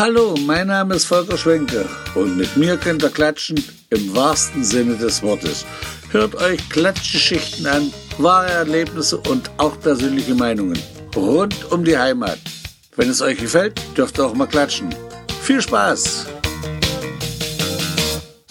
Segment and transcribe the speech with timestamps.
[0.00, 4.96] Hallo, mein Name ist Volker Schwenke und mit mir könnt ihr klatschen im wahrsten Sinne
[4.96, 5.66] des Wortes.
[6.10, 10.78] Hört euch Klatschgeschichten an, wahre Erlebnisse und auch persönliche Meinungen
[11.14, 12.38] rund um die Heimat.
[12.96, 14.88] Wenn es euch gefällt, dürft ihr auch mal klatschen.
[15.42, 16.28] Viel Spaß!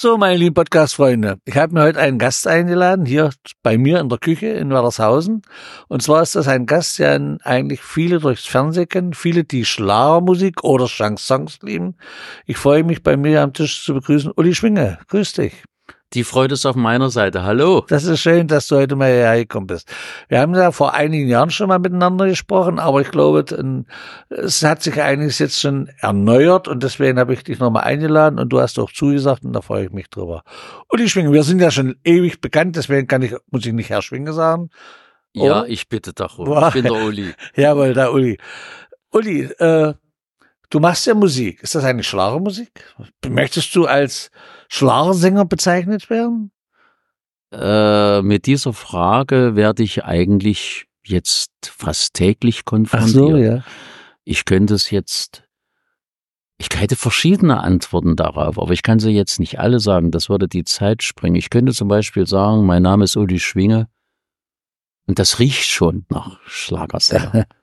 [0.02, 3.32] So, meine lieben Podcast-Freunde, ich habe mir heute einen Gast eingeladen, hier
[3.64, 5.42] bei mir in der Küche in Werdershausen.
[5.90, 10.64] Und zwar ist das ein Gast, der eigentlich viele durchs Fernsehen kennen, viele, die Schlagermusik
[10.64, 11.98] oder Chansons lieben.
[12.46, 15.00] Ich freue mich, bei mir am Tisch zu begrüßen, Uli Schwinge.
[15.10, 15.66] Grüß dich.
[16.14, 17.44] Die Freude ist auf meiner Seite.
[17.44, 17.86] Hallo.
[17.88, 19.88] Das ist schön, dass du heute mal hierher gekommen bist.
[20.28, 23.46] Wir haben ja vor einigen Jahren schon mal miteinander gesprochen, aber ich glaube,
[24.30, 28.50] es hat sich einiges jetzt schon erneuert und deswegen habe ich dich nochmal eingeladen und
[28.50, 30.42] du hast auch zugesagt und da freue ich mich drüber.
[30.88, 33.92] Und die Schwinge, wir sind ja schon ewig bekannt, deswegen kann ich, muss ich nicht
[33.92, 34.72] Herr Schwinge sagen.
[35.34, 36.40] Ja, ich bitte doch.
[36.40, 37.34] Ich bin der Uli.
[37.56, 38.40] Jawohl, der Uli.
[39.12, 39.94] Uli, äh,
[40.72, 41.62] du machst ja Musik.
[41.62, 42.84] Ist das eine Schlagermusik?
[43.28, 44.32] Möchtest du als
[44.70, 46.52] Schlagersänger bezeichnet werden?
[47.52, 53.10] Äh, mit dieser Frage werde ich eigentlich jetzt fast täglich konfrontiert.
[53.10, 53.64] Ach so, ja.
[54.24, 55.44] Ich könnte es jetzt,
[56.60, 60.12] ich hätte verschiedene Antworten darauf, aber ich kann sie jetzt nicht alle sagen.
[60.12, 61.36] Das würde die Zeit springen.
[61.36, 63.88] Ich könnte zum Beispiel sagen, mein Name ist Uli Schwinge
[65.08, 67.48] und das riecht schon nach Schlagersänger.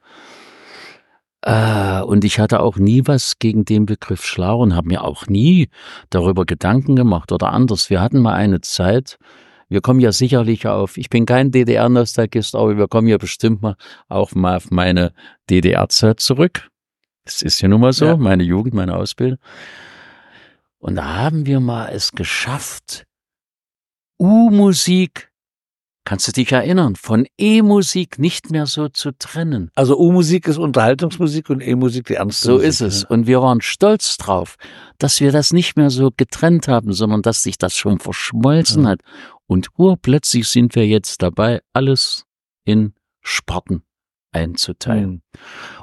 [1.47, 5.29] Äh, und ich hatte auch nie was gegen den Begriff Schlager und habe mir auch
[5.29, 5.69] nie
[6.11, 7.89] darüber Gedanken gemacht oder anders.
[7.89, 9.17] Wir hatten mal eine Zeit,
[9.69, 13.77] wir kommen ja sicherlich auf, ich bin kein DDR-Nostalgist, aber wir kommen ja bestimmt mal
[14.09, 15.13] auch mal auf meine
[15.49, 16.69] DDR-Zeit zurück.
[17.25, 18.17] Das ist ja nun mal so, ja.
[18.17, 19.39] meine Jugend, meine Ausbildung.
[20.79, 23.07] Und da haben wir mal es geschafft,
[24.19, 25.31] U-Musik
[26.07, 29.73] Kannst du dich erinnern, von E-Musik nicht mehr so zu trennen?
[29.75, 33.05] Also U-Musik ist Unterhaltungsmusik und E-Musik die ernste So Musik, ist es.
[33.05, 34.55] Und wir waren stolz drauf,
[34.99, 38.91] dass wir das nicht mehr so getrennt haben, sondern dass sich das schon verschmolzen ja.
[38.91, 39.01] hat.
[39.49, 42.25] Und urplötzlich sind wir jetzt dabei, alles
[42.65, 43.83] in Sparten
[44.31, 45.11] einzuteilen.
[45.11, 45.21] Mhm.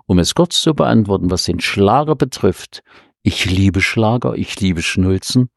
[0.05, 2.81] Um es kurz zu beantworten, was den Schlager betrifft.
[3.23, 5.49] Ich liebe Schlager, ich liebe Schnulzen.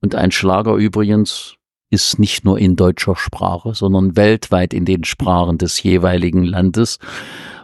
[0.00, 1.56] Und ein Schlager übrigens,
[1.90, 6.98] ist nicht nur in deutscher Sprache, sondern weltweit in den Sprachen des jeweiligen Landes.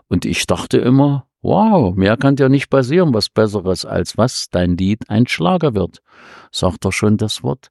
[0.09, 4.77] Und ich dachte immer, wow, mehr kann ja nicht passieren, was Besseres, als was dein
[4.77, 6.03] Lied ein Schlager wird.
[6.51, 7.69] Sagt doch schon das Wort.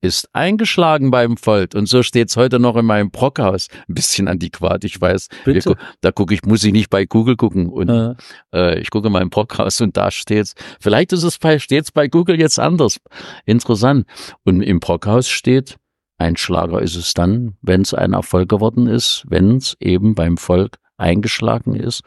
[0.00, 1.74] Ist eingeschlagen beim Volt.
[1.74, 3.68] Und so steht's heute noch in meinem Brockhaus.
[3.88, 5.28] Ein bisschen antiquat, ich weiß.
[5.46, 5.76] Bitte?
[6.02, 7.70] da gucke ich, muss ich nicht bei Google gucken.
[7.70, 8.14] Und ja.
[8.52, 10.54] äh, ich gucke mal im Brockhaus und da steht's.
[10.78, 13.00] Vielleicht ist es bei, steht's bei Google jetzt anders.
[13.46, 14.06] Interessant.
[14.44, 15.78] Und im Brockhaus steht,
[16.24, 20.36] ein Schlager ist es dann, wenn es ein Erfolg geworden ist, wenn es eben beim
[20.36, 22.02] Volk eingeschlagen ist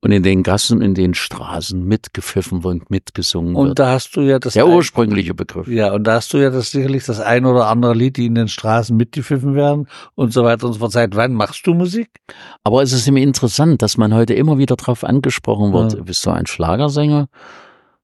[0.00, 3.70] und in den Gassen, in den Straßen mitgepfiffen und mitgesungen und wird.
[3.70, 5.68] Und da hast du ja das der ursprüngliche Begriff.
[5.68, 8.34] Ja, und da hast du ja das sicherlich das ein oder andere Lied, die in
[8.34, 10.92] den Straßen mitgepfiffen werden und so weiter und so fort.
[10.92, 12.10] Seit wann machst du Musik?
[12.64, 15.94] Aber es ist immer interessant, dass man heute immer wieder darauf angesprochen wird.
[15.94, 16.02] Ja.
[16.02, 17.28] Bist du ein Schlagersänger?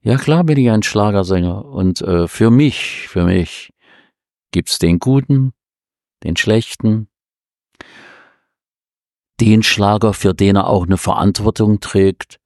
[0.01, 1.65] Ja, klar bin ich ein Schlagersänger.
[1.65, 3.71] Und äh, für mich, für mich
[4.51, 5.53] gibt's den Guten,
[6.25, 7.09] den Schlechten,
[9.41, 12.41] den Schlager, für den er auch eine Verantwortung trägt,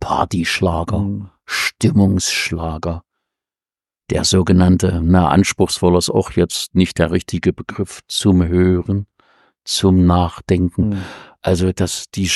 [0.00, 1.30] Partyschlager, mhm.
[1.44, 3.04] Stimmungsschlager,
[4.10, 9.06] der sogenannte, na, anspruchsvoller ist auch jetzt nicht der richtige Begriff, zum Hören,
[9.64, 10.90] zum Nachdenken.
[10.90, 11.02] Mhm.
[11.40, 12.30] Also das, die,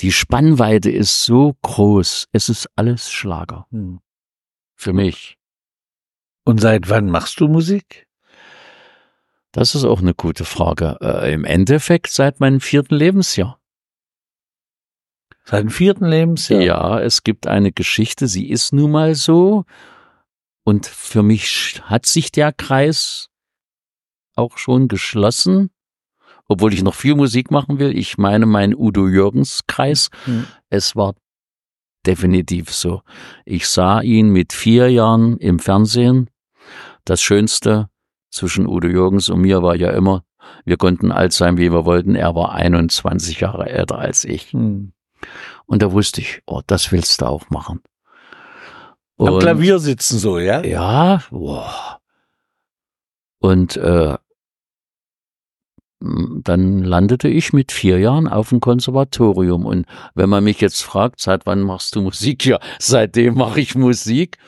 [0.00, 3.66] die Spannweite ist so groß, es ist alles Schlager.
[3.70, 4.00] Mhm.
[4.76, 5.36] Für mich.
[6.44, 8.08] Und seit wann machst du Musik?
[9.52, 10.96] Das ist auch eine gute Frage.
[11.00, 13.58] Äh, Im Endeffekt seit meinem vierten Lebensjahr.
[15.44, 16.60] Seit dem vierten Lebensjahr?
[16.60, 19.64] Ja, es gibt eine Geschichte, sie ist nun mal so.
[20.62, 23.28] Und für mich hat sich der Kreis
[24.36, 25.70] auch schon geschlossen,
[26.46, 27.96] obwohl ich noch viel Musik machen will.
[27.96, 30.10] Ich meine mein Udo Jürgens Kreis.
[30.26, 30.46] Mhm.
[30.68, 31.14] Es war
[32.06, 33.02] definitiv so.
[33.44, 36.30] Ich sah ihn mit vier Jahren im Fernsehen.
[37.04, 37.88] Das Schönste,
[38.30, 40.24] zwischen Udo Jürgens und mir war ja immer,
[40.64, 42.14] wir konnten alt sein, wie wir wollten.
[42.14, 44.52] Er war 21 Jahre älter als ich.
[44.52, 44.92] Hm.
[45.66, 47.80] Und da wusste ich, oh, das willst du auch machen.
[49.16, 50.64] Und, Am Klavier sitzen so, ja?
[50.64, 52.00] Ja, boah.
[53.38, 54.16] Und äh,
[56.00, 59.66] dann landete ich mit vier Jahren auf dem Konservatorium.
[59.66, 62.46] Und wenn man mich jetzt fragt, seit wann machst du Musik?
[62.46, 64.38] Ja, seitdem mache ich Musik.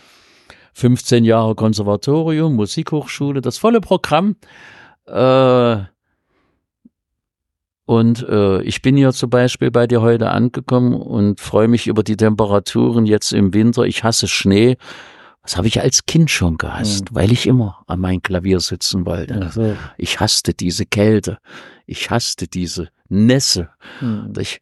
[0.73, 4.37] 15 Jahre Konservatorium, Musikhochschule, das volle Programm.
[5.07, 5.77] Äh,
[7.85, 12.03] Und äh, ich bin hier zum Beispiel bei dir heute angekommen und freue mich über
[12.03, 13.83] die Temperaturen jetzt im Winter.
[13.85, 14.77] Ich hasse Schnee.
[15.43, 17.15] Das habe ich als Kind schon gehasst, Mhm.
[17.17, 19.51] weil ich immer an mein Klavier sitzen wollte.
[19.53, 19.77] So.
[19.99, 21.39] Ich hasste diese Kälte.
[21.85, 23.69] Ich hasste diese Nässe.
[23.99, 24.33] Hm.
[24.39, 24.61] Ich,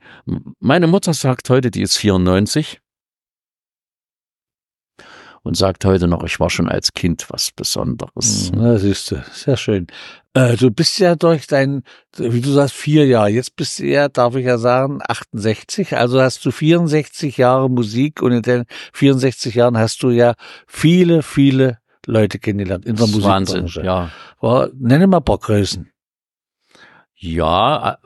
[0.59, 2.81] meine Mutter sagt heute, die ist 94
[5.43, 8.53] und sagt heute noch, ich war schon als Kind was Besonderes.
[8.55, 9.87] Na, siehst du, sehr schön.
[10.35, 11.83] Äh, du bist ja durch dein,
[12.17, 13.31] wie du sagst, vier Jahre.
[13.31, 15.97] Jetzt bist du ja, darf ich ja sagen, 68.
[15.97, 20.35] Also hast du 64 Jahre Musik und in den 64 Jahren hast du ja
[20.69, 23.87] viele, viele Leute kennengelernt in der Das ist Wahnsinn, Musikbranche.
[23.87, 24.11] ja.
[24.41, 25.91] War, nenne mal ein paar Größen.
[27.17, 27.99] Ja,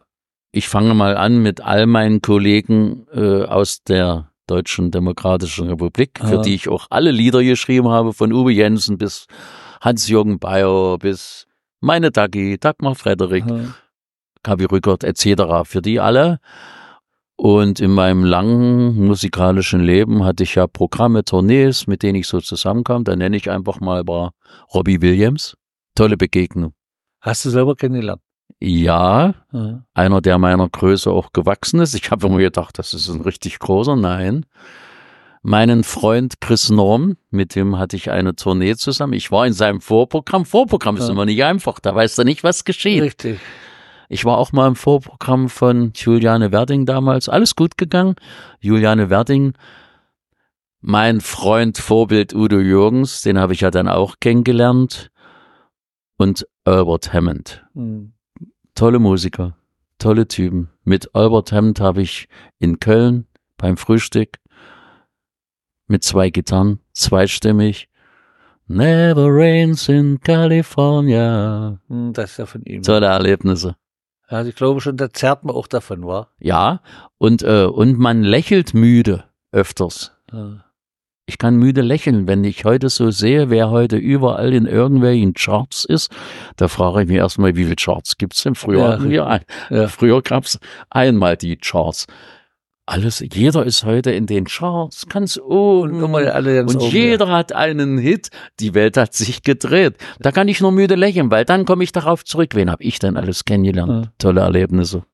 [0.51, 6.41] ich fange mal an mit all meinen Kollegen äh, aus der Deutschen Demokratischen Republik, für
[6.43, 9.27] die ich auch alle Lieder geschrieben habe, von Uwe Jensen bis
[9.81, 11.47] Hans-Jürgen Bayer bis
[11.81, 13.45] meine Dagi, Dagmar Frederik.
[14.45, 15.65] Kavi Rückert etc.
[15.65, 16.39] Für die alle.
[17.37, 22.41] Und in meinem langen musikalischen Leben hatte ich ja Programme, Tournees, mit denen ich so
[22.41, 23.03] zusammenkam.
[23.03, 24.33] Da nenne ich einfach mal war
[24.73, 25.57] Robbie Williams.
[25.97, 26.75] Tolle Begegnung.
[27.21, 28.21] Hast du selber kennengelernt?
[28.61, 29.85] Ja, Ja.
[29.95, 31.95] einer, der meiner Größe auch gewachsen ist.
[31.95, 33.97] Ich habe immer gedacht, das ist ein richtig großer.
[33.97, 34.47] Nein.
[35.43, 39.13] Meinen Freund Chris Norm, mit dem hatte ich eine Tournee zusammen.
[39.13, 40.47] Ich war in seinem Vorprogramm.
[40.47, 41.13] Vorprogramm ist Ja.
[41.13, 41.81] immer nicht einfach.
[41.81, 43.03] Da weißt du nicht, was geschieht.
[43.03, 43.41] Richtig.
[44.09, 47.29] Ich war auch mal im Vorprogramm von Juliane Werding damals.
[47.29, 48.15] Alles gut gegangen.
[48.61, 49.53] Juliane Werding,
[50.81, 55.11] mein Freund, Vorbild Udo Jürgens, den habe ich ja dann auch kennengelernt.
[56.17, 58.14] Und Albert Hammond Hm.
[58.75, 59.57] Tolle Musiker,
[59.99, 60.71] tolle Typen.
[60.85, 62.29] Mit Albert Hammond habe ich
[62.59, 63.27] in Köln
[63.57, 64.39] beim Frühstück
[65.87, 67.89] mit zwei Gitarren, zweistimmig.
[68.67, 71.81] Never rains in California.
[71.89, 72.83] Hm, Das ist ja von ihm.
[72.83, 73.77] Tolle Erlebnisse.
[74.31, 76.31] Ja, ich glaube schon, da zerrt man auch davon, war.
[76.41, 76.81] Ja,
[77.19, 80.13] und, äh, und man lächelt müde öfters.
[80.33, 80.65] Ja.
[81.27, 85.87] Ich kann müde lächeln, wenn ich heute so sehe, wer heute überall in irgendwelchen Charts
[85.87, 86.11] ist.
[86.57, 88.55] Da frage ich mich erstmal, wie viele Charts gibt's denn?
[88.55, 89.41] Früher Ja, hatten wir ein,
[89.71, 89.89] Ja.
[89.89, 90.59] Früher gab's
[90.91, 92.07] einmal die Charts.
[92.87, 96.03] Alles, jeder ist heute in den Charts, ganz oben.
[96.05, 98.29] Und alle ganz Und oben, jeder hat einen Hit.
[98.61, 99.97] Die Welt hat sich gedreht.
[100.19, 102.51] Da kann ich nur müde lächeln, weil dann komme ich darauf zurück.
[102.55, 104.05] Wen habe ich denn alles kennengelernt?
[104.05, 104.13] Ja.
[104.19, 105.05] Tolle Erlebnisse.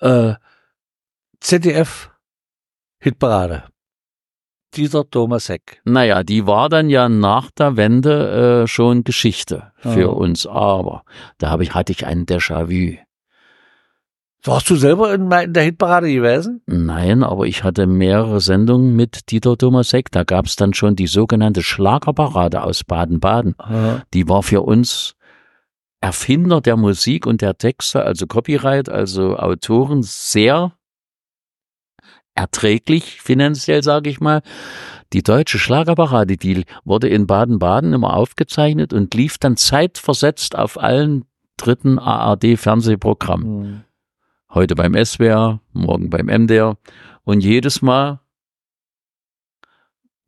[0.00, 0.34] Äh,
[1.40, 2.10] ZDF
[2.98, 3.64] Hitparade.
[4.74, 5.80] Dieser Thomas Heck.
[5.84, 10.06] Naja, die war dann ja nach der Wende äh, schon Geschichte für Ja.
[10.08, 10.46] uns.
[10.46, 11.04] Aber
[11.38, 12.96] da hab ich, hatte ich ein Déjà-vu.
[14.44, 16.62] Warst du selber in, der Hitparade gewesen?
[16.66, 20.10] Nein, aber ich hatte mehrere Sendungen mit Dieter Thomas Heck.
[20.10, 23.54] Da gab's dann schon die sogenannte Schlagerparade aus Baden-Baden.
[23.70, 24.02] Ja.
[24.12, 25.14] Die war für uns
[26.00, 30.72] Erfinder der Musik und der Texte, also Copyright, also Autoren, sehr
[32.34, 34.42] erträglich finanziell, sage ich mal.
[35.12, 41.24] Die deutsche Schlagerparade, die wurde in Baden-Baden immer aufgezeichnet und lief dann zeitversetzt auf allen
[41.56, 43.64] dritten ARD-Fernsehprogrammen.
[43.64, 43.84] Hm.
[44.50, 46.76] Heute beim SWR, morgen beim MDR.
[47.24, 48.20] Und jedes Mal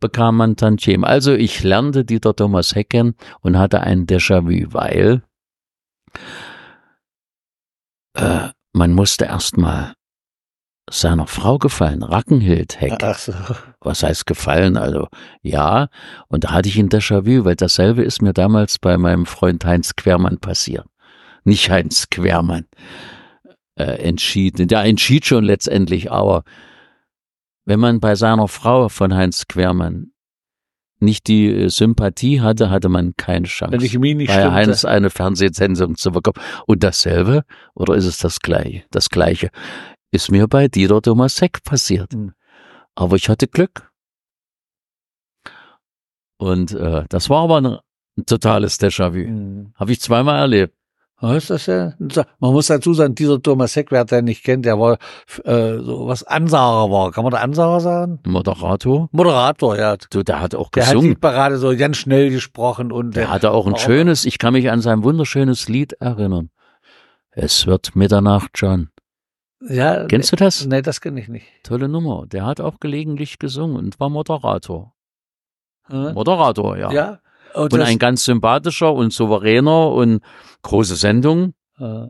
[0.01, 1.05] bekam man Tantiem.
[1.05, 5.23] Also ich lernte Dieter Thomas Heck kennen und hatte ein Déjà-vu, weil
[8.15, 9.95] äh, man musste erstmal
[10.91, 13.03] seiner Frau gefallen, Rackenhild Heck.
[13.03, 13.33] Ach so.
[13.81, 14.77] Was heißt gefallen?
[14.77, 15.09] Also
[15.43, 15.89] ja,
[16.29, 19.97] und da hatte ich ein Déjà-vu, weil dasselbe ist mir damals bei meinem Freund Heinz
[19.97, 20.87] Quermann passiert.
[21.45, 22.67] Nicht Heinz Quermann
[23.77, 24.69] äh, entschieden.
[24.69, 26.45] Der entschied schon letztendlich, aber
[27.65, 30.11] wenn man bei seiner Frau von Heinz Quermann
[31.01, 33.73] nicht die äh, Sympathie hatte, hatte man keine Chance.
[33.73, 34.53] Wenn die Chemie nicht bei stimmte.
[34.53, 36.41] Heinz eine Fernsehsendung zu bekommen.
[36.67, 38.85] Und dasselbe, oder ist es das gleiche?
[38.91, 39.51] Das gleiche
[40.15, 42.13] ist mir bei Dieter Thomas Heck passiert.
[42.13, 42.33] Hm.
[42.95, 43.91] Aber ich hatte Glück.
[46.37, 47.67] Und äh, das war aber ein,
[48.17, 49.27] ein totales Déjà-vu.
[49.27, 49.73] Hm.
[49.75, 50.75] Habe ich zweimal erlebt.
[51.23, 51.95] Ist das ja?
[52.39, 54.99] Man muss dazu sagen, dieser Thomas Heck, wer den nicht kennt, der war
[55.45, 57.13] äh, so was Ansager war.
[57.13, 58.19] Kann man da Ansager sagen?
[58.27, 59.09] Moderator.
[59.11, 59.97] Moderator, ja.
[60.11, 61.21] Du, der hat auch Der hat die gesungen.
[61.21, 64.81] Parade so ganz schnell gesprochen und Der hatte auch ein schönes, ich kann mich an
[64.81, 66.51] sein wunderschönes Lied erinnern.
[67.31, 68.91] Es wird Mitternacht, John.
[69.69, 70.65] Ja, Kennst du das?
[70.67, 71.47] Nee, das kenne ich nicht.
[71.63, 72.27] Tolle Nummer.
[72.27, 74.95] Der hat auch gelegentlich gesungen und war Moderator.
[75.89, 76.15] Hm?
[76.15, 76.91] Moderator, ja.
[76.93, 77.21] Ja.
[77.55, 80.23] Und Und das- ein ganz sympathischer und souveräner und
[80.63, 82.07] große Sendung äh,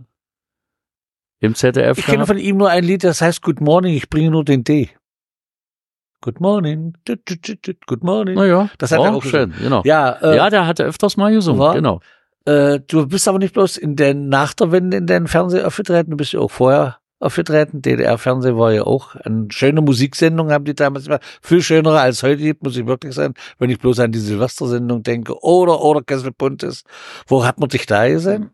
[1.41, 1.99] im ZDF.
[1.99, 4.65] ich kenne von ihm nur ein Lied, das heißt Good Morning, ich bringe nur den
[4.65, 4.89] D.
[6.23, 6.95] Good Morning,
[7.87, 8.37] Good Morning.
[8.37, 9.83] Naja, Das hat war er auch schön, genau.
[9.85, 12.01] Ja, äh, ja, der hatte öfters mal gesungen, war- genau.
[12.47, 16.11] Äh, du bist aber nicht bloß in den, nach der Wende in den Fernseher aufgetreten,
[16.13, 17.83] du bist ja auch vorher aufgetreten.
[17.83, 21.23] DDR-Fernsehen war ja auch eine schöne Musiksendung, haben die damals gemacht.
[21.43, 25.03] Viel schönere als heute gibt, muss ich wirklich sagen, wenn ich bloß an die Silvestersendung
[25.03, 25.43] denke.
[25.43, 26.85] Oder, oder Kessel Buntes.
[27.27, 28.51] Wo hat man dich da gesehen?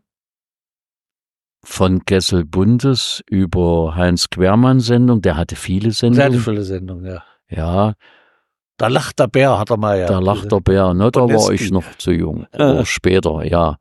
[1.63, 6.33] Von Kessel Buntes über Heinz Quermann Sendung, der hatte viele Der Sendungen.
[6.33, 7.23] hatte viele Sendungen, ja.
[7.49, 7.93] Ja,
[8.77, 10.07] Da lacht der Bär, hat er mal, ja.
[10.07, 12.47] da lacht der Bär, ne, da war ich noch zu jung.
[12.51, 13.77] Aber später, ja.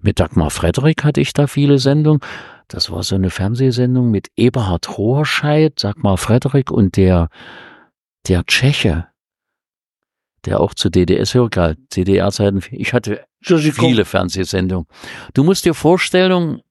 [0.00, 2.20] Mit Dagmar Frederik hatte ich da viele Sendungen.
[2.70, 7.28] Das war so eine Fernsehsendung mit Eberhard Rohrscheid, Dagmar Frederik und der,
[8.28, 9.08] der Tscheche,
[10.44, 12.62] der auch zu DDS galt, DDR-Zeiten.
[12.70, 13.24] Ich hatte
[13.72, 14.86] viele Fernsehsendungen.
[15.34, 16.62] Du musst dir vorstellen,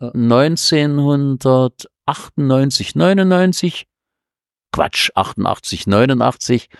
[0.00, 0.08] Ja.
[0.14, 3.86] 1998, 99,
[4.72, 6.70] Quatsch, 88, 89,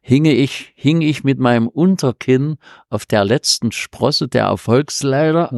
[0.00, 2.56] hinge ich, hing ich mit meinem Unterkinn
[2.88, 5.50] auf der letzten Sprosse der Erfolgsleiter.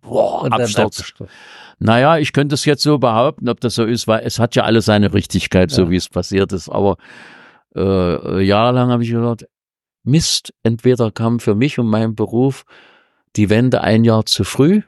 [0.00, 0.98] Boah, Und dann Absturz.
[1.00, 1.32] abgestürzt.
[1.78, 4.64] Naja, ich könnte es jetzt so behaupten, ob das so ist, weil es hat ja
[4.64, 5.90] alles seine Richtigkeit, so Ja.
[5.90, 6.68] wie es passiert ist.
[6.68, 6.96] Aber
[7.76, 9.46] äh, jahrelang habe ich gedacht,
[10.04, 12.64] Mist, entweder kam für mich und meinen Beruf
[13.36, 14.82] die Wende ein Jahr zu früh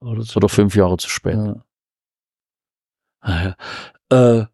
[0.00, 0.36] Oder so.
[0.38, 1.34] oder fünf Jahre zu spät.
[1.36, 1.64] Ja.
[3.20, 3.54] Ah,
[4.10, 4.38] ja.
[4.40, 4.46] Äh,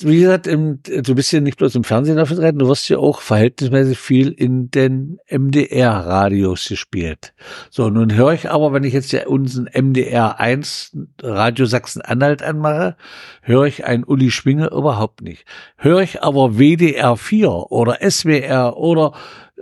[0.00, 3.20] wie gesagt, im, du bist ja nicht bloß im Fernsehen aufgetreten, du wirst ja auch
[3.20, 7.34] verhältnismäßig viel in den MDR-Radios gespielt.
[7.70, 12.96] So, nun höre ich aber, wenn ich jetzt ja unseren MDR 1 Radio Sachsen-Anhalt anmache,
[13.42, 15.44] höre ich einen Uli Schwinge überhaupt nicht.
[15.76, 19.12] Höre ich aber WDR 4 oder SWR oder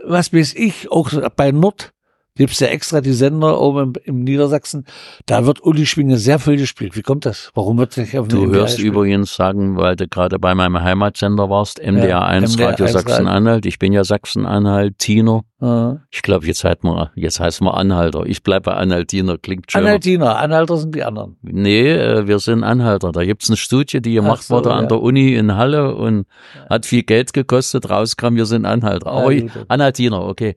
[0.04, 1.92] was weiß ich, auch bei Nord,
[2.36, 4.86] gibt's ja extra die Sender oben im, im Niedersachsen,
[5.26, 6.96] da wird Uli Schwinge sehr viel gespielt.
[6.96, 7.50] Wie kommt das?
[7.54, 8.94] Warum wird nicht auf dem Du hörst gespielt?
[8.94, 13.66] übrigens sagen, weil du gerade bei meinem Heimatsender warst, MDR 1 MDR Radio 1 Sachsen-Anhalt.
[13.66, 15.42] Ich bin ja Sachsen-Anhalt, Tiner.
[15.60, 15.98] Ja.
[16.10, 18.24] Ich glaube, jetzt, halt mal, jetzt heißt man Anhalter.
[18.24, 19.82] Ich bleibe bei Anhaltiner, klingt schön.
[19.82, 21.36] Anhaltiner, Anhalter sind die anderen.
[21.42, 23.12] Nee, äh, wir sind Anhalter.
[23.12, 24.76] Da gibt's eine Studie, die Ach gemacht so, wurde ja.
[24.76, 26.24] an der Uni in Halle und
[26.70, 27.90] hat viel Geld gekostet.
[27.90, 29.08] Rauskam, wir sind Anhalter.
[29.08, 29.50] Aber Ja.
[29.68, 30.56] Anhaltiner, okay.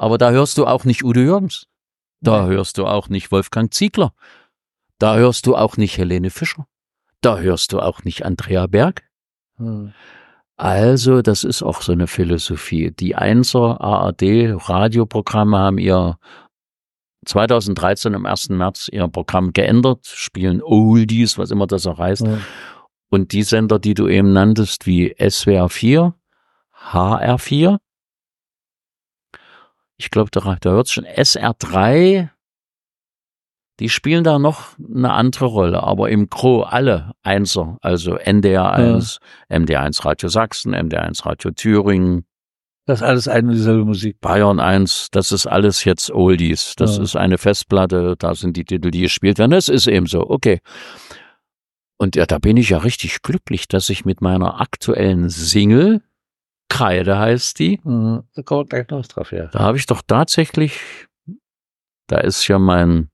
[0.00, 1.66] Aber da hörst du auch nicht Udo Jürgens.
[2.22, 4.14] Da hörst du auch nicht Wolfgang Ziegler.
[4.98, 6.66] Da hörst du auch nicht Helene Fischer.
[7.20, 9.02] Da hörst du auch nicht Andrea Berg.
[9.58, 9.92] Hm.
[10.56, 12.92] Also, das ist auch so eine Philosophie.
[12.92, 14.22] Die Einser ARD
[14.70, 16.16] Radioprogramme haben ihr
[17.26, 18.48] 2013 am 1.
[18.48, 22.22] März ihr Programm geändert, spielen Oldies, was immer das auch heißt.
[22.22, 22.38] Ja.
[23.10, 26.14] Und die Sender, die du eben nanntest, wie SWR 4,
[26.72, 27.80] HR 4,
[30.00, 32.30] ich glaube, da, da hört schon SR 3,
[33.80, 39.18] die spielen da noch eine andere Rolle, aber im Gro alle Einser, also NDR 1,
[39.50, 42.24] MDR 1 Radio Sachsen, MDR 1 Radio Thüringen,
[42.86, 44.18] Das ist alles eine und dieselbe Musik.
[44.20, 46.74] Bayern 1, das ist alles jetzt Oldies.
[46.76, 47.02] Das Ja.
[47.02, 49.52] ist eine Festplatte, da sind die Titel, die gespielt werden.
[49.52, 50.60] Das ist eben so, okay.
[51.98, 56.02] Und ja, da bin ich ja richtig glücklich, dass ich mit meiner aktuellen Single,
[56.70, 58.22] Kreide heißt die, Hm.
[58.34, 59.46] Da kommen wir gleich noch drauf, ja.
[59.48, 60.80] da habe ich doch tatsächlich,
[62.06, 63.10] da ist ja mein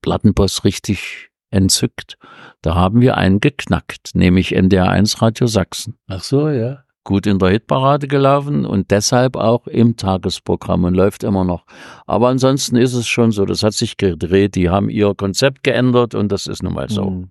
[0.00, 2.16] Plattenboss richtig entzückt.
[2.62, 5.98] Da haben wir einen geknackt, nämlich NDR 1 Radio Sachsen.
[6.08, 6.84] Ach so, ja.
[7.04, 11.64] gut in der Hitparade gelaufen und deshalb auch im Tagesprogramm und läuft immer noch.
[12.06, 16.14] Aber ansonsten ist es schon so, das hat sich gedreht, die haben ihr Konzept geändert
[16.14, 17.06] und das ist nun mal so.
[17.06, 17.30] Hm.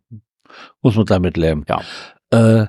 [0.81, 1.63] Muss man damit leben.
[1.69, 1.81] Ja.
[2.31, 2.67] Äh,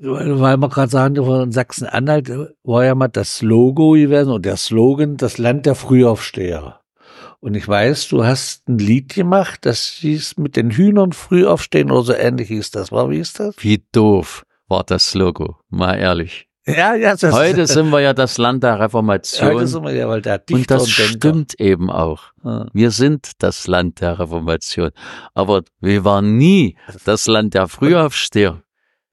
[0.00, 2.30] weil wir gerade sagen, in Sachsen-Anhalt
[2.64, 6.80] war ja mal das Logo gewesen und der Slogan, das Land der Frühaufsteher.
[7.40, 11.90] Und ich weiß, du hast ein Lied gemacht, das hieß mit den Hühnern früh aufstehen
[11.90, 12.90] oder so ähnlich hieß das.
[12.92, 13.54] War, wie ist das?
[13.58, 16.48] Wie doof war das Logo, mal ehrlich.
[16.66, 20.08] Ja, ja, das Heute sind wir ja das Land der heute Reformation sind wir ja,
[20.08, 22.24] weil der Dichter und das Denker- stimmt eben auch.
[22.72, 24.90] Wir sind das Land der Reformation,
[25.32, 28.62] aber wir waren nie das Land der Frühaufsteher.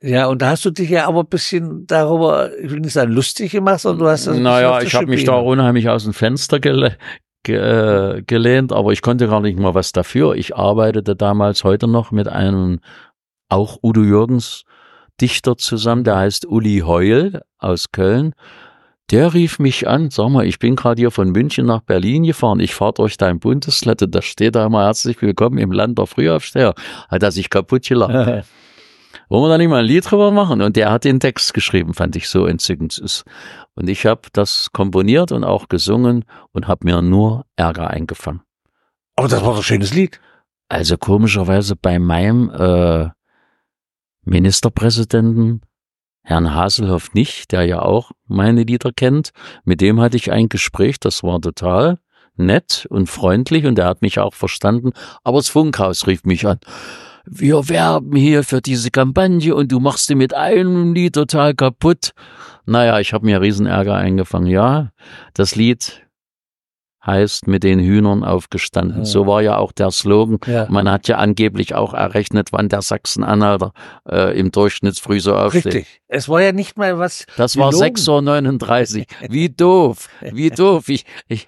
[0.06, 3.14] Ja, und da hast du dich ja aber ein bisschen darüber, ich will nicht sagen
[3.14, 6.60] lustig gemacht, sondern du hast das Naja, ich habe mich da unheimlich aus dem Fenster
[6.60, 6.98] gele
[7.44, 10.36] ge äh, gelehnt, aber ich konnte gar nicht mal was dafür.
[10.36, 12.82] Ich arbeitete damals heute noch mit einem
[13.48, 14.64] auch Udo Jürgens
[15.22, 18.34] Dichter zusammen, der heißt Uli Heul aus Köln.
[19.10, 22.60] Der rief mich an, sag mal, ich bin gerade hier von München nach Berlin gefahren,
[22.60, 26.08] ich fahre durch dein Bundesland und da steht da mal herzlich willkommen im Land der
[26.08, 26.74] Frühaufsteher.
[27.08, 28.46] Hat er sich kaputt gelacht.
[29.34, 30.62] Wollen wir da nicht mal ein Lied drüber machen?
[30.62, 33.26] Und der hat den Text geschrieben, fand ich so entzückend.
[33.74, 38.42] Und ich habe das komponiert und auch gesungen und habe mir nur Ärger eingefangen.
[39.16, 40.20] aber das war doch ein schönes Lied.
[40.70, 43.10] Also komischerweise bei meinem äh,
[44.24, 45.62] Ministerpräsidenten
[46.22, 49.32] Herrn Haselhoff nicht, der ja auch meine Lieder kennt.
[49.66, 51.98] Mit dem hatte ich ein Gespräch, das war total
[52.36, 54.92] nett und freundlich und er hat mich auch verstanden.
[55.24, 56.60] Aber das Funkhaus rief mich an.
[57.26, 62.12] Wir werben hier für diese Kampagne und du machst sie mit einem Lied total kaputt.
[62.66, 64.48] Naja, ich habe mir Riesenärger eingefangen.
[64.48, 64.92] Ja,
[65.34, 66.04] das Lied
[67.06, 69.00] heißt mit den Hühnern aufgestanden.
[69.00, 69.06] Ja.
[69.06, 70.40] So war ja auch der Slogan.
[70.46, 70.68] Ja.
[70.70, 73.74] Man hat ja angeblich auch errechnet, wann der Sachsen-Anhalter
[74.10, 75.66] äh, im Durchschnitt früh so aufsteht.
[75.66, 76.02] Richtig.
[76.08, 77.26] Es war ja nicht mal was.
[77.36, 79.06] Das war 6.39 Uhr.
[79.30, 80.08] Wie doof.
[80.22, 80.88] Wie doof.
[80.88, 81.48] Ich, ich,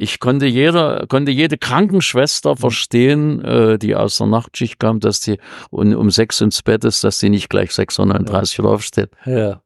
[0.00, 2.56] ich konnte jeder, konnte jede Krankenschwester mhm.
[2.56, 5.38] verstehen, äh, die aus der Nachtschicht kam, dass die
[5.70, 9.10] und um sechs ins Bett ist, dass sie nicht gleich 6.39 Uhr aufsteht.
[9.26, 9.62] Ja.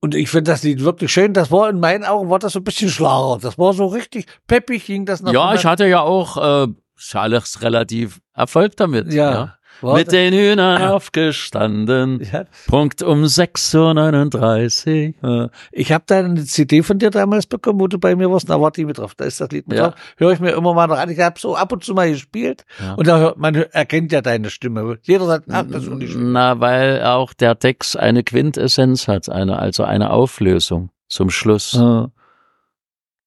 [0.00, 1.34] Und ich finde das Lied wirklich schön.
[1.34, 3.38] Das war in meinen Augen war das so ein bisschen schlager.
[3.42, 5.32] Das war so richtig peppig, ging das nach.
[5.32, 6.72] Ja, ich hatte ja auch äh,
[7.12, 9.12] alles relativ Erfolg damit.
[9.12, 9.32] ja.
[9.32, 9.56] ja.
[9.80, 9.98] Warte.
[9.98, 12.20] Mit den Hühnern aufgestanden.
[12.32, 12.44] Ja.
[12.66, 15.50] Punkt um 6.39 Uhr.
[15.72, 18.50] Ich habe da eine CD von dir damals bekommen, wo du bei mir warst.
[18.50, 19.14] Da war die mit drauf.
[19.14, 19.88] Da ist das Lied mit ja.
[19.88, 19.94] drauf.
[20.16, 21.08] Höre ich mir immer mal noch an.
[21.10, 22.64] Ich habe so ab und zu mal gespielt.
[22.78, 22.94] Ja.
[22.94, 24.98] Und da hört, man erkennt ja deine Stimme.
[25.02, 29.28] Jeder sagt, ach, das ist nicht Na, weil auch der Text eine Quintessenz hat.
[29.28, 31.72] Eine, also eine Auflösung zum Schluss.
[31.72, 32.10] Ja.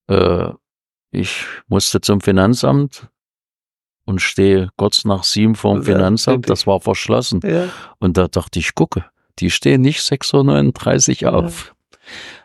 [0.08, 0.54] Äh,
[1.12, 3.08] ich musste zum Finanzamt
[4.06, 7.40] und stehe kurz nach sieben vorm Finanzamt, das war verschlossen.
[7.44, 7.70] Ja.
[8.00, 9.06] Und da dachte ich, gucke,
[9.40, 11.74] die stehen nicht 6.39 Uhr auf.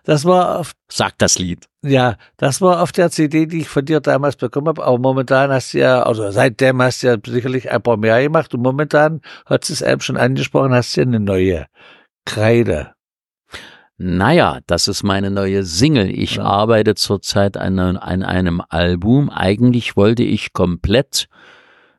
[0.05, 1.67] Das war auf, sagt das Lied.
[1.83, 4.85] Ja, das war auf der CD, die ich von dir damals bekommen habe.
[4.85, 8.55] Aber momentan hast du ja, also seitdem hast du ja sicherlich ein paar mehr gemacht.
[8.55, 11.67] Und momentan hat es eben schon angesprochen, hast du ja eine neue
[12.25, 12.93] Kreide.
[14.01, 16.09] Naja, das ist meine neue Single.
[16.09, 16.45] Ich ja.
[16.45, 19.29] arbeite zurzeit an, an einem Album.
[19.29, 21.29] Eigentlich wollte ich komplett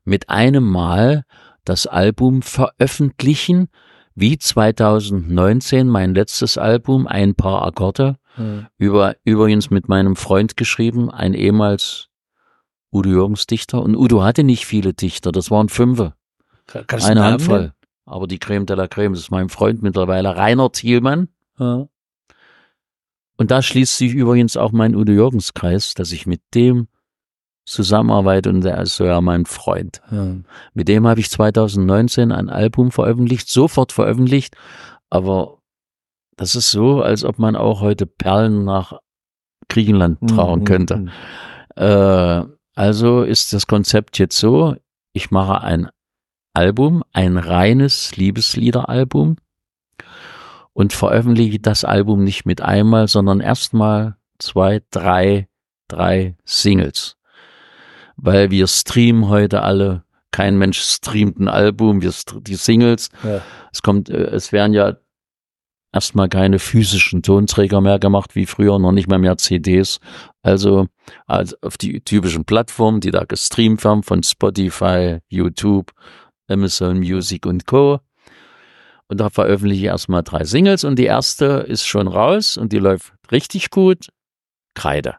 [0.06, 1.26] mit einem Mal
[1.66, 3.68] das Album veröffentlichen,
[4.16, 8.68] wie 2019 mein letztes Album, ein paar Akkorde, mhm.
[8.78, 12.08] über, übrigens mit meinem Freund geschrieben, ein ehemals
[12.92, 13.82] Udo Jürgens Dichter.
[13.82, 16.14] Und Udo hatte nicht viele Dichter, das waren fünfe.
[17.12, 17.74] Eine Handvoll.
[18.06, 21.28] Aber die Creme de la Creme, das ist mein Freund mittlerweile, Rainer Thielmann.
[21.60, 21.88] Ja.
[23.38, 26.88] Und da schließt sich übrigens auch mein Udo Jürgens Kreis, dass ich mit dem
[27.66, 30.02] zusammenarbeite und der ist so ja mein Freund.
[30.12, 30.36] Ja.
[30.74, 34.56] Mit dem habe ich 2019 ein Album veröffentlicht, sofort veröffentlicht,
[35.10, 35.60] aber
[36.36, 39.00] das ist so, als ob man auch heute Perlen nach
[39.68, 40.64] Griechenland trauen mhm.
[40.66, 40.98] könnte.
[40.98, 41.10] Mhm.
[41.76, 42.46] Äh,
[42.76, 44.76] also ist das Konzept jetzt so,
[45.14, 45.90] ich mache ein
[46.54, 49.38] Album, ein reines Liebesliederalbum
[50.80, 55.50] und veröffentliche das Album nicht mit einmal, sondern erstmal zwei, drei,
[55.90, 57.18] drei Singles.
[58.16, 62.14] Weil wir streamen heute alle, kein Mensch streamt ein Album, wir
[62.44, 63.10] die Singles.
[63.26, 63.42] Ja.
[63.74, 64.96] Es kommt, äh, es werden ja
[65.92, 70.00] erstmal keine physischen Tonträger mehr gemacht wie früher, noch nicht mal mehr CDs.
[70.44, 70.88] Also,
[71.28, 75.92] also auf die typischen Plattformen, die da gestreamt werden von Spotify, YouTube,
[76.48, 78.00] Amazon Music und Co.
[79.10, 82.80] Und da veröffentliche ich erstmal drei Singles und die erste ist schon raus und die
[82.80, 84.08] läuft richtig gut.
[84.76, 85.16] Kreide.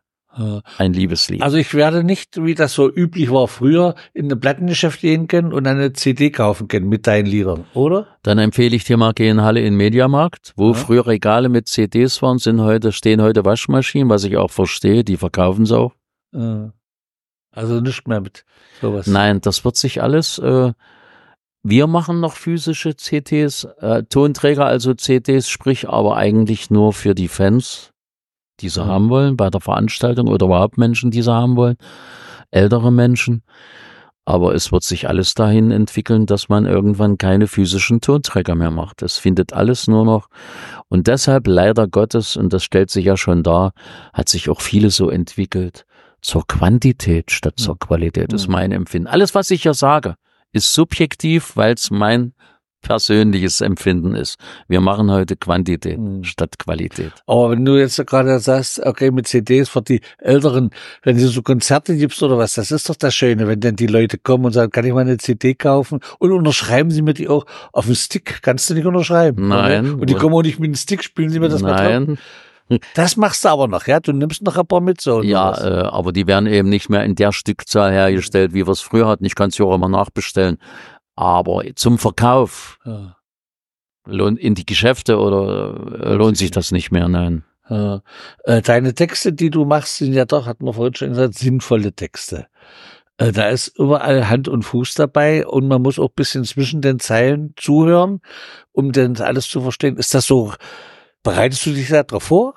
[0.79, 1.43] Ein Liebeslied.
[1.43, 5.53] Also ich werde nicht, wie das so üblich war früher, in ein Plattengeschäft gehen können
[5.53, 8.07] und eine CD kaufen können mit deinen Liedern, oder?
[8.23, 10.75] Dann empfehle ich dir mal, geh in Halle in Mediamarkt, wo ja.
[10.75, 15.17] früher Regale mit CDs waren, sind heute, stehen heute Waschmaschinen, was ich auch verstehe, die
[15.17, 15.95] verkaufen sie auch.
[17.51, 18.45] Also nicht mehr mit
[18.81, 19.09] sowas.
[19.09, 20.73] Nein, das wird sich alles, äh,
[21.63, 27.29] wir machen noch physische CTs, äh, Tonträger, also CDs, sprich aber eigentlich nur für die
[27.29, 27.91] Fans,
[28.61, 28.89] die sie mhm.
[28.89, 31.77] haben wollen bei der Veranstaltung oder überhaupt Menschen, die sie haben wollen,
[32.51, 33.43] ältere Menschen.
[34.25, 39.03] Aber es wird sich alles dahin entwickeln, dass man irgendwann keine physischen Tonträger mehr macht.
[39.03, 40.29] Es findet alles nur noch.
[40.89, 43.73] Und deshalb leider Gottes, und das stellt sich ja schon dar,
[44.13, 45.85] hat sich auch vieles so entwickelt
[46.23, 48.53] zur Quantität statt zur Qualität, ist mhm.
[48.53, 49.09] mein Empfinden.
[49.09, 50.17] Alles, was ich ja sage,
[50.53, 52.33] ist subjektiv, weil es mein
[52.83, 54.39] persönliches Empfinden ist.
[54.69, 56.25] Wir machen heute Quantität mhm.
[56.25, 57.13] statt Qualität.
[57.27, 60.71] Aber wenn du jetzt gerade sagst, okay, mit CDs für die Älteren,
[61.03, 63.87] wenn du so Konzerte gibst oder was, das ist doch das Schöne, wenn dann die
[63.87, 67.29] Leute kommen und sagen, kann ich mal eine CD kaufen und unterschreiben sie mir die
[67.29, 69.49] auch auf dem Stick, kannst du nicht unterschreiben.
[69.49, 69.87] Nein.
[69.87, 70.01] Oder?
[70.01, 71.73] Und die kommen auch nicht mit dem Stick, spielen sie mir das Nein.
[71.73, 72.19] mal drauf.
[72.95, 74.01] Das machst du aber noch, ja?
[74.01, 75.23] Du nimmst noch ein paar mit so.
[75.23, 78.81] Ja, äh, aber die werden eben nicht mehr in der Stückzahl hergestellt, wie wir es
[78.81, 79.25] früher hatten.
[79.25, 80.59] Ich kann es ja auch immer nachbestellen.
[81.17, 83.17] Aber zum Verkauf ja.
[84.07, 87.45] lohnt in die Geschäfte oder äh, lohnt sich das nicht mehr, nein.
[87.69, 88.03] Ja.
[88.45, 91.93] Äh, deine Texte, die du machst, sind ja doch, hat man vorhin schon gesagt, sinnvolle
[91.93, 92.47] Texte.
[93.17, 96.81] Äh, Da ist überall Hand und Fuß dabei und man muss auch ein bisschen zwischen
[96.81, 98.21] den Zeilen zuhören,
[98.73, 99.97] um denn alles zu verstehen.
[99.99, 100.53] Ist das so,
[101.23, 102.55] bereitest du dich da drauf vor?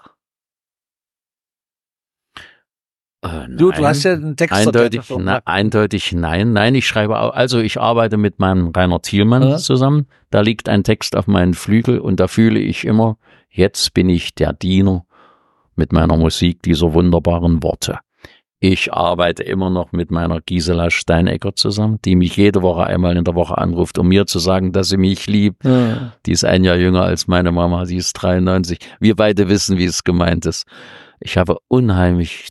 [3.22, 6.54] Äh, Du, du hast ja einen Text Eindeutig, na, eindeutig nein.
[6.54, 9.58] Nein, ich schreibe auch, also ich arbeite mit meinem Rainer Thielmann Ja.
[9.58, 10.08] zusammen.
[10.30, 13.18] Da liegt ein Text auf meinen Flügel und da fühle ich immer,
[13.50, 15.06] jetzt bin ich der Diener
[15.76, 18.00] mit meiner Musik dieser wunderbaren Worte.
[18.66, 23.26] Ich arbeite immer noch mit meiner Gisela Steinecker zusammen, die mich jede Woche einmal in
[23.26, 25.66] der Woche anruft, um mir zu sagen, dass sie mich liebt.
[25.66, 26.14] Ja.
[26.26, 28.80] Die ist ein Jahr jünger als meine Mama, die ist 93.
[29.02, 30.66] Wir beide wissen, wie es gemeint ist.
[31.20, 32.48] Ich habe unheimlich,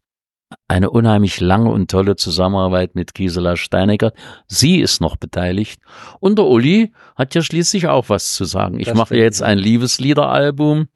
[0.69, 4.13] eine unheimlich lange und tolle Zusammenarbeit mit Gisela Steinecker.
[4.49, 5.81] Sie ist noch beteiligt.
[6.21, 8.79] Und der Uli hat ja schließlich auch was zu sagen.
[8.79, 10.89] Ich Das mache jetzt ein Liebesliederalbum.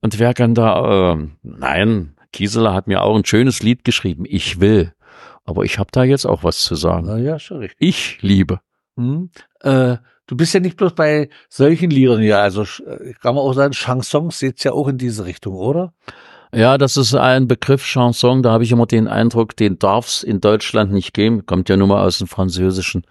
[0.00, 4.24] Und wer kann da, äh, nein, Gisela hat mir auch ein schönes Lied geschrieben.
[4.26, 4.92] Ich will.
[5.44, 7.06] Aber ich habe da jetzt auch was zu sagen.
[7.06, 7.76] Na ja, schon richtig.
[7.80, 8.60] Ich liebe.
[8.96, 9.30] Hm.
[9.60, 13.52] Äh, du bist ja nicht bloß bei solchen Liedern hier, also äh, kann man auch
[13.52, 15.92] sagen, Chansons geht's ja auch in diese Richtung, oder?
[16.52, 20.40] Ja, das ist ein Begriff Chanson, da habe ich immer den Eindruck, den darf's in
[20.40, 23.04] Deutschland nicht geben, kommt ja nur mal aus dem Französischen.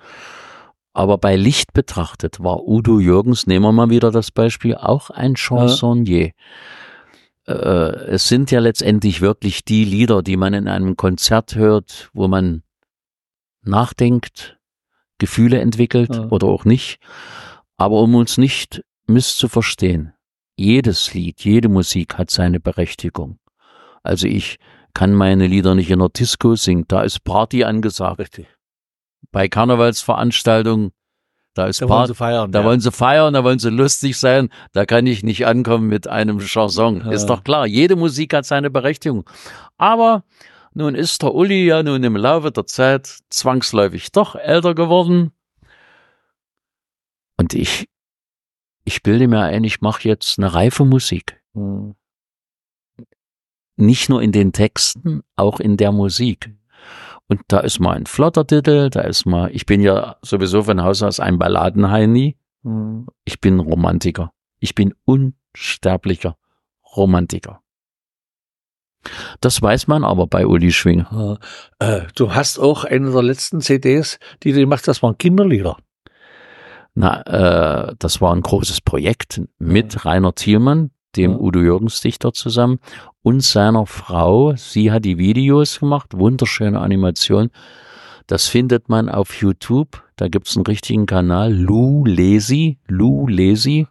[0.93, 5.35] Aber bei Licht betrachtet war Udo Jürgens, nehmen wir mal wieder das Beispiel, auch ein
[5.35, 6.31] Chansonnier.
[7.47, 12.27] Äh, es sind ja letztendlich wirklich die Lieder, die man in einem Konzert hört, wo
[12.27, 12.63] man
[13.63, 14.57] nachdenkt,
[15.17, 16.27] Gefühle entwickelt Ja.
[16.29, 16.99] oder auch nicht.
[17.77, 20.13] Aber um uns nicht misszuverstehen,
[20.55, 23.39] jedes Lied, jede Musik hat seine Berechtigung.
[24.03, 24.57] Also ich
[24.93, 28.19] kann meine Lieder nicht in der Disco singen, da ist Party angesagt.
[28.19, 28.47] Richtig.
[29.31, 30.91] Bei Karnevalsveranstaltungen,
[31.53, 32.51] da ist Da wollen sie feiern.
[32.51, 32.65] Da ja.
[32.65, 36.39] wollen sie feiern, da wollen sie lustig sein, da kann ich nicht ankommen mit einem
[36.39, 37.01] Chanson.
[37.05, 37.11] Ja.
[37.11, 39.29] Ist doch klar, jede Musik hat seine Berechtigung.
[39.77, 40.23] Aber
[40.73, 45.31] nun ist der Uli ja nun im Laufe der Zeit zwangsläufig doch älter geworden.
[47.37, 47.89] Und ich,
[48.83, 51.41] ich bilde mir ein, ich mache jetzt eine reife Musik.
[51.53, 51.95] Hm.
[53.75, 56.53] Nicht nur in den Texten, auch in der Musik.
[57.29, 60.81] Und da ist mal ein flotter Titel, da ist mal, ich bin ja sowieso von
[60.83, 62.37] Haus aus ein Balladenheini.
[62.63, 63.07] Hm.
[63.23, 64.31] Ich bin Romantiker.
[64.59, 66.37] Ich bin unsterblicher
[66.95, 67.61] Romantiker.
[69.41, 71.37] Das weiß man aber bei Uli Schwinger.
[71.77, 75.77] Äh, du hast auch eine der letzten CDs, die du gemacht hast, waren Kinderlieder.
[76.95, 81.37] Na, äh, das war ein großes Projekt mit Rainer Thielmann, dem Ja.
[81.37, 82.79] Udo Jürgens Dichter zusammen
[83.21, 84.55] und seiner Frau.
[84.55, 87.49] Sie hat die Videos gemacht, wunderschöne Animation.
[88.27, 90.03] Das findet man auf YouTube.
[90.15, 93.87] Da gibt's einen richtigen Kanal, Lou Lesi, Lou Lesi.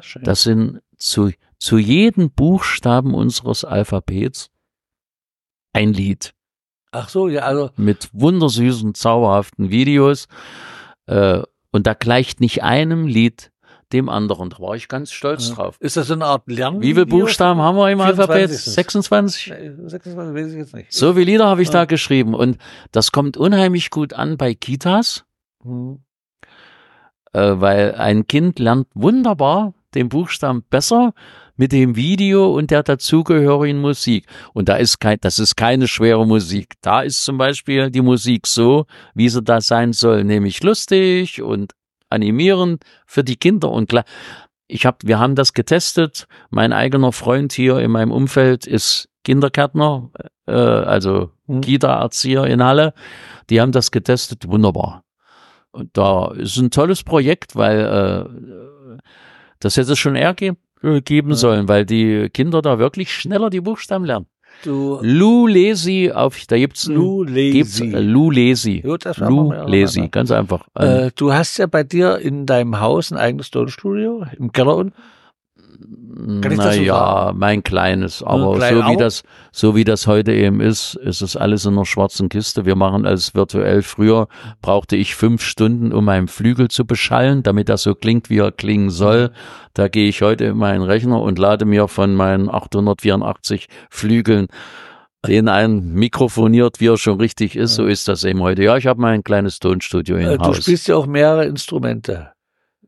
[0.00, 0.22] Schön.
[0.22, 4.50] Das sind zu, zu jedem Buchstaben unseres Alphabets
[5.72, 6.34] ein Lied
[6.92, 10.28] Ach so, ja, also mit wundersüßen, zauberhaften Videos.
[11.06, 13.50] Äh, und da gleicht nicht einem Lied
[13.92, 14.50] dem anderen.
[14.50, 15.54] Da war ich ganz stolz Ja.
[15.54, 15.76] drauf.
[15.80, 16.80] ist das so eine Art Lern?
[16.80, 18.50] Wie viele Buchstaben haben wir im 24 Alphabet?
[18.50, 18.74] ist es.
[18.74, 19.52] 26?
[19.86, 20.92] 26 weiß ich jetzt nicht.
[20.92, 21.72] So viele Lieder habe ich Ja.
[21.74, 22.34] da geschrieben.
[22.34, 22.58] Und
[22.90, 25.24] das kommt unheimlich gut an bei Kitas,
[25.62, 26.00] Hm.
[27.32, 31.12] äh, weil ein Kind lernt wunderbar den Buchstaben besser
[31.56, 34.26] mit dem Video und der dazugehörigen Musik.
[34.54, 36.74] Und da ist kein, das ist keine schwere Musik.
[36.80, 41.72] Da ist zum Beispiel die Musik so, wie sie da sein soll, nämlich lustig und
[42.12, 44.04] animierend für die Kinder und klar.
[44.68, 46.26] Ich hab, wir haben das getestet.
[46.50, 50.10] Mein eigener Freund hier in meinem Umfeld ist Kindergärtner,
[50.46, 51.60] äh, also Hm.
[51.60, 52.94] Kita-Erzieher in Halle.
[53.50, 55.04] Die haben das getestet, wunderbar.
[55.70, 58.98] Und da ist ein tolles Projekt, weil äh,
[59.60, 63.60] das hätte es schon eher äh, geben sollen, weil die Kinder da wirklich schneller die
[63.60, 64.26] Buchstaben lernen.
[64.64, 67.94] Du, Lu Lesi auf, da gibt's Lou gibt's, Lazy.
[67.94, 68.80] äh, Lu Lesi.
[68.80, 70.64] Gut, das ja Lesi, ganz einfach.
[70.74, 74.94] Äh, du hast ja bei dir in deinem Haus ein eigenes Tonstudio im Keller unten.
[76.40, 77.38] Das so naja, sagen?
[77.38, 81.36] mein kleines, aber klein, so wie das, so wie das heute eben ist, ist es
[81.36, 82.64] alles in einer schwarzen Kiste.
[82.66, 83.82] Wir machen alles virtuell.
[83.82, 84.28] Früher
[84.60, 88.52] brauchte ich fünf Stunden, um meinen Flügel zu beschallen, damit er so klingt, wie er
[88.52, 89.30] klingen soll.
[89.74, 94.48] Da gehe ich heute in meinen Rechner und lade mir von meinen 884 Flügeln
[95.26, 97.76] den ein mikrofoniert, wie er schon richtig ist.
[97.76, 98.64] So ist das eben heute.
[98.64, 100.58] Ja, ich habe mein kleines Tonstudio im Äh, du Haus.
[100.58, 102.31] spielst ja auch mehrere Instrumente.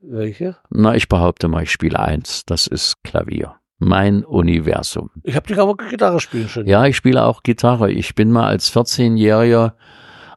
[0.06, 0.56] Welche?
[0.70, 2.44] Na, ich behaupte mal, ich spiele eins.
[2.44, 3.56] Das ist Klavier.
[3.78, 5.10] Mein Universum.
[5.22, 6.66] Ich habe dich aber Gitarre spielen schon.
[6.66, 7.90] Ja, ich spiele auch Gitarre.
[7.90, 9.72] Ich bin mal als 14-Jähriger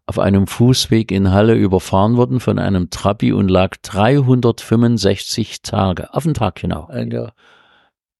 [0.05, 6.23] auf einem Fußweg in Halle überfahren worden von einem Trabi und lag 365 Tage, auf
[6.23, 7.33] den Tag genau, Ein Jahr.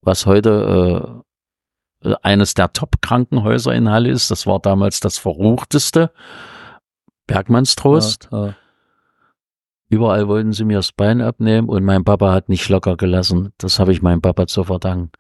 [0.02, 1.24] was heute
[2.04, 4.30] äh, eines der Top-Krankenhäuser in Halle ist.
[4.32, 6.12] Das war damals das verruchteste.
[7.26, 8.30] Bergmannstrost.
[8.32, 8.56] Ja, ja.
[9.90, 13.54] Überall wollten sie mir das Bein abnehmen und mein Papa hat nicht locker gelassen.
[13.58, 15.12] Das habe ich meinem Papa zu verdanken.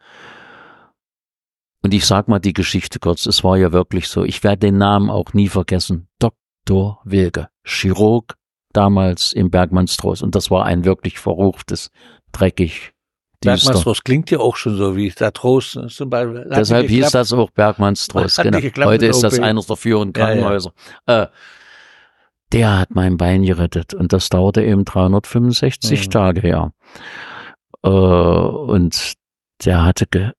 [1.84, 3.26] Und ich sag mal die Geschichte kurz.
[3.26, 4.24] Es war ja wirklich so.
[4.26, 6.08] Ich werde den Namen auch nie vergessen.
[6.20, 7.00] Dr.
[7.06, 8.36] Wilke, Chirurg,
[8.74, 10.22] damals im Bergmannstrost.
[10.22, 11.92] Und das war ein wirklich verruchtes,
[12.34, 12.94] dreckig,
[13.44, 13.56] düster.
[13.56, 16.50] Bergmannstrost klingt ja auch schon so wie der Trost zum Beispiel.
[16.54, 18.40] Deshalb hieß das auch Bergmannstrost.
[18.40, 18.86] Hat Genau.
[18.88, 20.34] Heute ist das eines der führenden Ja, ja.
[20.34, 20.74] Krankenhäuser.
[21.06, 21.28] Äh,
[22.54, 26.12] der hat mein Bein gerettet und das dauerte eben 365 Mhm.
[26.12, 26.72] Tage, ja.
[27.84, 29.14] Äh, und
[29.66, 30.32] der hatte, ge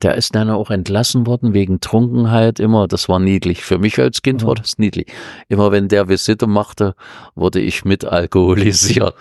[0.00, 2.86] der ist dann auch entlassen worden wegen Trunkenheit immer.
[2.86, 3.64] Das war niedlich.
[3.64, 4.62] Für mich als Kind war Mhm.
[4.62, 5.12] das niedlich.
[5.48, 6.94] Immer wenn der Visite machte,
[7.34, 9.14] wurde ich mit alkoholisiert.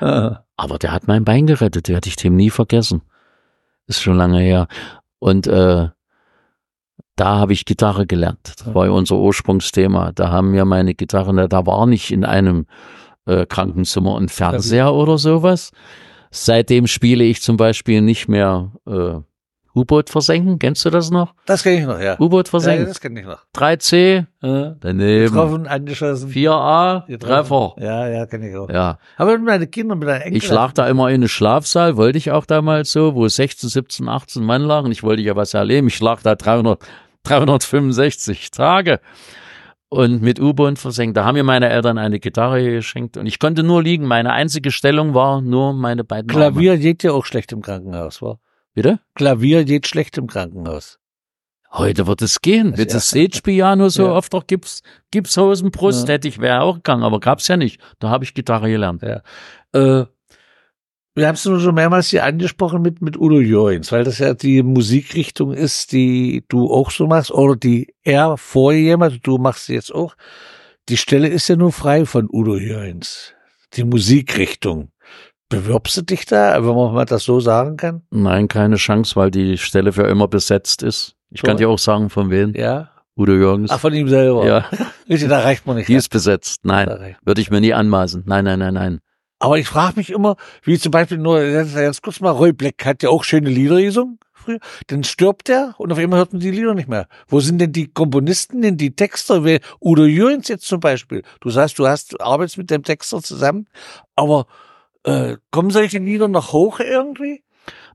[0.00, 0.42] Ja.
[0.56, 3.02] Aber der hat mein Bein gerettet, werde ich dem nie vergessen.
[3.88, 4.68] Ist schon lange her.
[5.18, 5.88] Und äh,
[7.16, 8.54] da habe ich Gitarre gelernt.
[8.58, 10.12] Das war ja unser Ursprungsthema.
[10.14, 12.66] Da haben wir meine Gitarre, da war nicht in einem
[13.26, 15.72] äh, Krankenzimmer ein Fernseher oder sowas.
[16.30, 19.14] Seitdem spiele ich zum Beispiel nicht mehr äh,
[19.74, 20.58] U-Boot versenken.
[20.58, 21.34] Kennst du das noch?
[21.44, 22.18] Das kenne ich noch, ja.
[22.18, 22.86] U-Boot ja versenken.
[22.86, 23.40] das kenne ich noch.
[23.54, 24.74] 3C, Ja.
[24.80, 25.26] daneben.
[25.34, 26.30] Getroffen, angeschossen.
[26.30, 27.34] 4A, getroffen.
[27.34, 27.74] Treffer.
[27.78, 28.70] Ja, ja, kenne ich auch.
[28.70, 28.98] Ja.
[29.18, 30.36] Aber mit meinen Kindern, mit deinen Enkeln.
[30.36, 34.08] Ich lag da immer in den Schlafsaal, wollte ich auch damals so, wo 16, 17,
[34.08, 34.90] 18 Mann lagen.
[34.92, 35.88] Ich wollte ja was erleben.
[35.88, 36.78] Ich lag da 300,
[37.26, 39.00] 365 Tage
[39.88, 41.16] und mit U-Boot versenkt.
[41.16, 44.06] Da haben mir meine Eltern eine Gitarre geschenkt und ich konnte nur liegen.
[44.06, 46.40] Meine einzige Stellung war nur meine beiden Arme.
[46.52, 48.38] Klavier geht ja auch schlecht im Krankenhaus, wa?
[48.74, 49.00] Bitte?
[49.14, 50.98] Klavier geht schlecht im Krankenhaus.
[51.72, 52.70] Heute wird es gehen.
[52.72, 52.84] Das- ja.
[52.86, 54.12] das Sage-Piano so Ja.
[54.12, 56.14] oft doch Gips, Gipshosenbrust Ja.
[56.14, 57.80] hätte ich, wäre auch gegangen, aber gab's ja nicht.
[57.98, 59.02] Da habe ich Gitarre gelernt.
[59.02, 59.22] Ja.
[59.72, 60.06] Äh,
[61.16, 64.34] wir haben es nur schon mehrmals hier angesprochen mit, mit Udo Jürgens, weil das ja
[64.34, 69.66] die Musikrichtung ist, die du auch so machst, oder die er vorher jemand, du machst
[69.66, 70.14] sie jetzt auch.
[70.88, 73.32] Die Stelle ist ja nur frei von Udo Jürgens.
[73.74, 74.90] Die Musikrichtung.
[75.48, 78.02] Bewirbst du dich da, wenn man mal das so sagen kann?
[78.10, 81.14] Nein, keine Chance, weil die Stelle für immer besetzt ist.
[81.30, 81.46] Ich So.
[81.46, 82.52] kann dir auch sagen, von wem.
[82.54, 82.90] Ja.
[83.16, 83.70] Udo Jürgens.
[83.70, 84.46] Ach, von ihm selber.
[84.46, 84.64] ja,
[85.28, 85.88] da reicht man nicht.
[85.88, 86.60] die ist besetzt.
[86.64, 88.24] Nein, würde ich mir nie anmaßen.
[88.26, 88.98] Nein, nein, nein, nein.
[89.38, 93.02] Aber ich frage mich immer, wie zum Beispiel nur, ganz kurz mal, Roy Black hat
[93.02, 94.60] ja auch schöne Lieder gesungen früher.
[94.86, 97.08] Dann stirbt er und auf einmal hört man die Lieder nicht mehr.
[97.28, 99.44] Wo sind denn die Komponisten, denn die Texter?
[99.44, 101.22] Wer, Udo Jürgens jetzt zum Beispiel.
[101.40, 103.66] Du sagst, du hast, arbeitest mit dem Texter zusammen,
[104.14, 104.46] aber
[105.04, 107.42] äh, kommen solche Lieder noch hoch irgendwie?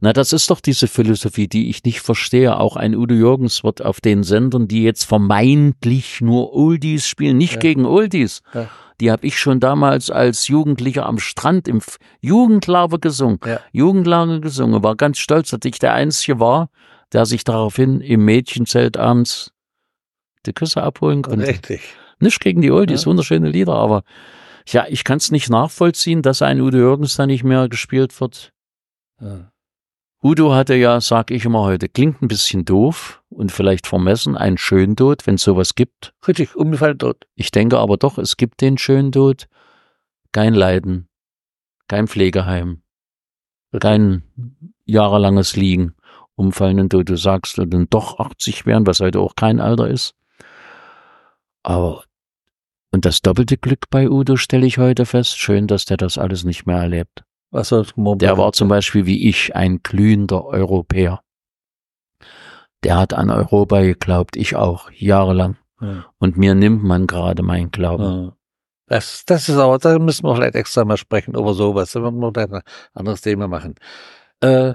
[0.01, 2.57] Na, das ist doch diese Philosophie, die ich nicht verstehe.
[2.57, 7.53] Auch ein Udo Jürgens wird auf den Sendern, die jetzt vermeintlich nur Oldies spielen, nicht
[7.53, 7.59] Ja.
[7.59, 8.41] gegen Oldies.
[8.53, 8.69] Ja.
[9.01, 11.81] Die habe ich schon damals als Jugendlicher am Strand im
[12.21, 13.39] Jugendlager gesungen.
[13.45, 13.59] Ja.
[13.71, 16.69] Jugendlager gesungen, war ganz stolz, dass ich der Einzige war,
[17.11, 19.51] der sich daraufhin im Mädchenzelt abends
[20.45, 21.47] die Küsse abholen konnte.
[21.47, 21.81] Richtig.
[22.19, 23.07] Nicht gegen die Oldies, Ja.
[23.07, 24.03] wunderschöne Lieder, aber
[24.67, 28.53] ja, ich kann es nicht nachvollziehen, dass ein Udo Jürgens da nicht mehr gespielt wird.
[29.19, 29.50] Ja.
[30.23, 34.59] Udo hatte ja, sag ich immer heute, klingt ein bisschen doof und vielleicht vermessen, ein
[34.59, 36.13] Schöntod, wenn es sowas gibt.
[36.27, 37.25] Richtig, umgefallen tot.
[37.33, 39.47] Ich denke aber doch, es gibt den Schöntod.
[40.31, 41.09] Kein Leiden,
[41.87, 42.83] kein Pflegeheim,
[43.79, 44.23] kein
[44.85, 45.95] jahrelanges Liegen,
[46.35, 47.09] umfallenden Tod.
[47.09, 50.13] Du sagst, du dann doch 80 werden, was heute auch kein Alter ist.
[51.63, 52.03] Aber,
[52.91, 55.39] und das doppelte Glück bei Udo stelle ich heute fest.
[55.39, 57.23] Schön, dass der das alles nicht mehr erlebt.
[57.51, 57.85] Was soll
[58.15, 61.21] Der war zum Beispiel wie ich ein glühender Europäer.
[62.83, 65.57] Der hat an Europa geglaubt, ich auch, jahrelang.
[65.81, 66.05] Ja.
[66.17, 68.03] Und mir nimmt man gerade meinen Glauben.
[68.03, 68.37] Ja.
[68.87, 71.91] Das, das ist aber, da müssen wir vielleicht extra mal sprechen über sowas.
[71.91, 72.61] Da werden wir ein
[72.93, 73.75] anderes Thema machen.
[74.41, 74.73] Äh,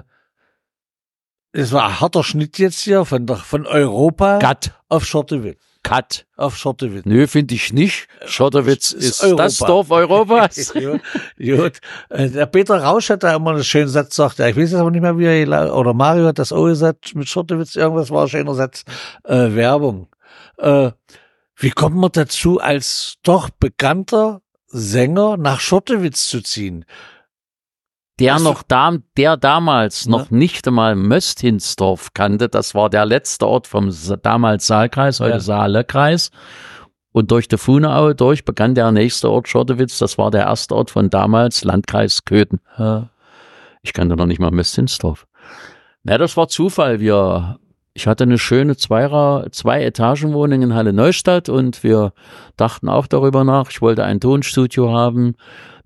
[1.51, 5.66] es war ein harter Schnitt jetzt hier von, von Europa Cut, auf Schottewitz.
[5.87, 6.25] Cut.
[6.35, 7.05] Auf Schottewitz.
[7.05, 8.07] Nö, finde ich nicht.
[8.25, 9.43] Schottowitz Ist ist, Europa.
[9.43, 10.73] das Dorf Europas.
[10.73, 11.01] gut,
[11.37, 11.79] gut.
[12.09, 14.39] Äh, Der Peter Rausch hat da immer einen schönen Satz gesagt.
[14.39, 17.29] Ich weiß jetzt aber nicht mehr, wie er, oder Mario hat das auch gesagt, mit
[17.29, 18.83] Schottewitz, irgendwas war ein schöner Satz.
[19.23, 20.09] Äh, Werbung.
[20.57, 20.91] Äh,
[21.55, 26.85] wie kommt man dazu, als doch bekannter Sänger nach Schottewitz zu ziehen?
[28.19, 30.11] Der Hast noch da, der damals Ne?
[30.11, 35.39] noch nicht einmal Möstinsdorf kannte, das war der letzte Ort vom damals Saalkreis, heute Ja.
[35.39, 36.31] Saalekreis.
[37.11, 40.91] Und durch die Funeaue durch begann der nächste Ort Schottewitz, das war der erste Ort
[40.91, 42.59] von damals Landkreis Köthen.
[42.77, 43.09] Ja.
[43.81, 45.25] Ich kannte noch nicht mal Möstinsdorf.
[46.03, 46.99] Na, das war Zufall.
[46.99, 47.57] Wir,
[47.93, 52.13] ich hatte eine schöne Zweier, zwei Etagenwohnung in Halle Neustadt und wir
[52.55, 53.69] dachten auch darüber nach.
[53.71, 55.35] Ich wollte ein Tonstudio haben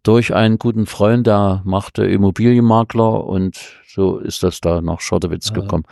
[0.03, 5.55] durch einen guten Freund, der machte Immobilienmakler und so ist das da nach Schottewitz Ja.
[5.61, 5.83] gekommen.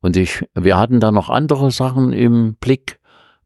[0.00, 2.98] Und ich, wir hatten da noch andere Sachen im Blick.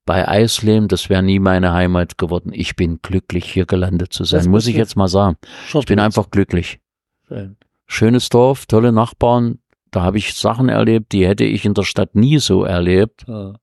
[0.08, 2.52] bei Eisleben, das wäre nie meine Heimat geworden.
[2.54, 5.36] Ich bin glücklich, hier gelandet zu sein, Das muss ich jetzt mal sagen.
[5.74, 6.78] Ich bin einfach glücklich.
[7.26, 7.56] Schön.
[7.86, 9.58] Schönes Dorf, tolle Nachbarn.
[9.90, 13.24] Da habe ich Sachen erlebt, die hätte ich in der Stadt nie so erlebt.
[13.26, 13.54] Ja.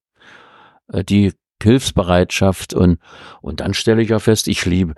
[0.92, 3.00] Äh, Die Hilfsbereitschaft und,
[3.42, 4.96] und dann stelle ich ja fest, ich liebe,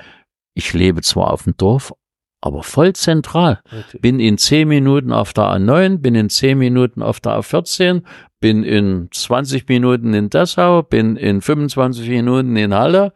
[0.55, 1.93] ich lebe zwar auf dem Dorf,
[2.41, 3.61] aber voll zentral.
[3.71, 4.01] Richtig.
[4.01, 8.01] Bin in zehn Minuten auf der A9, bin in zehn Minuten auf der A14,
[8.39, 13.13] bin in 20 Minuten in Dessau, bin in 25 Minuten in Halle,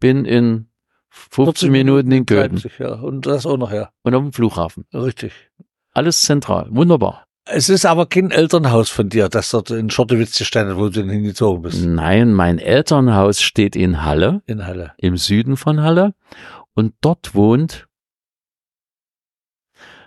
[0.00, 0.68] bin in
[1.10, 2.94] 15 Minuten in Köthen Leipzig, Ja.
[2.94, 3.90] Und das auch noch, ja.
[4.02, 4.84] und auf dem Flughafen.
[4.94, 5.32] Richtig.
[5.92, 6.68] Alles zentral.
[6.70, 7.24] Wunderbar.
[7.50, 11.62] Es ist aber kein Elternhaus von dir, das dort in Schottewitz gestanden wo du hingezogen
[11.62, 11.84] bist.
[11.84, 14.92] Nein, mein Elternhaus steht in Halle, In Halle.
[14.98, 16.14] im Süden von Halle.
[16.78, 17.88] Und dort wohnt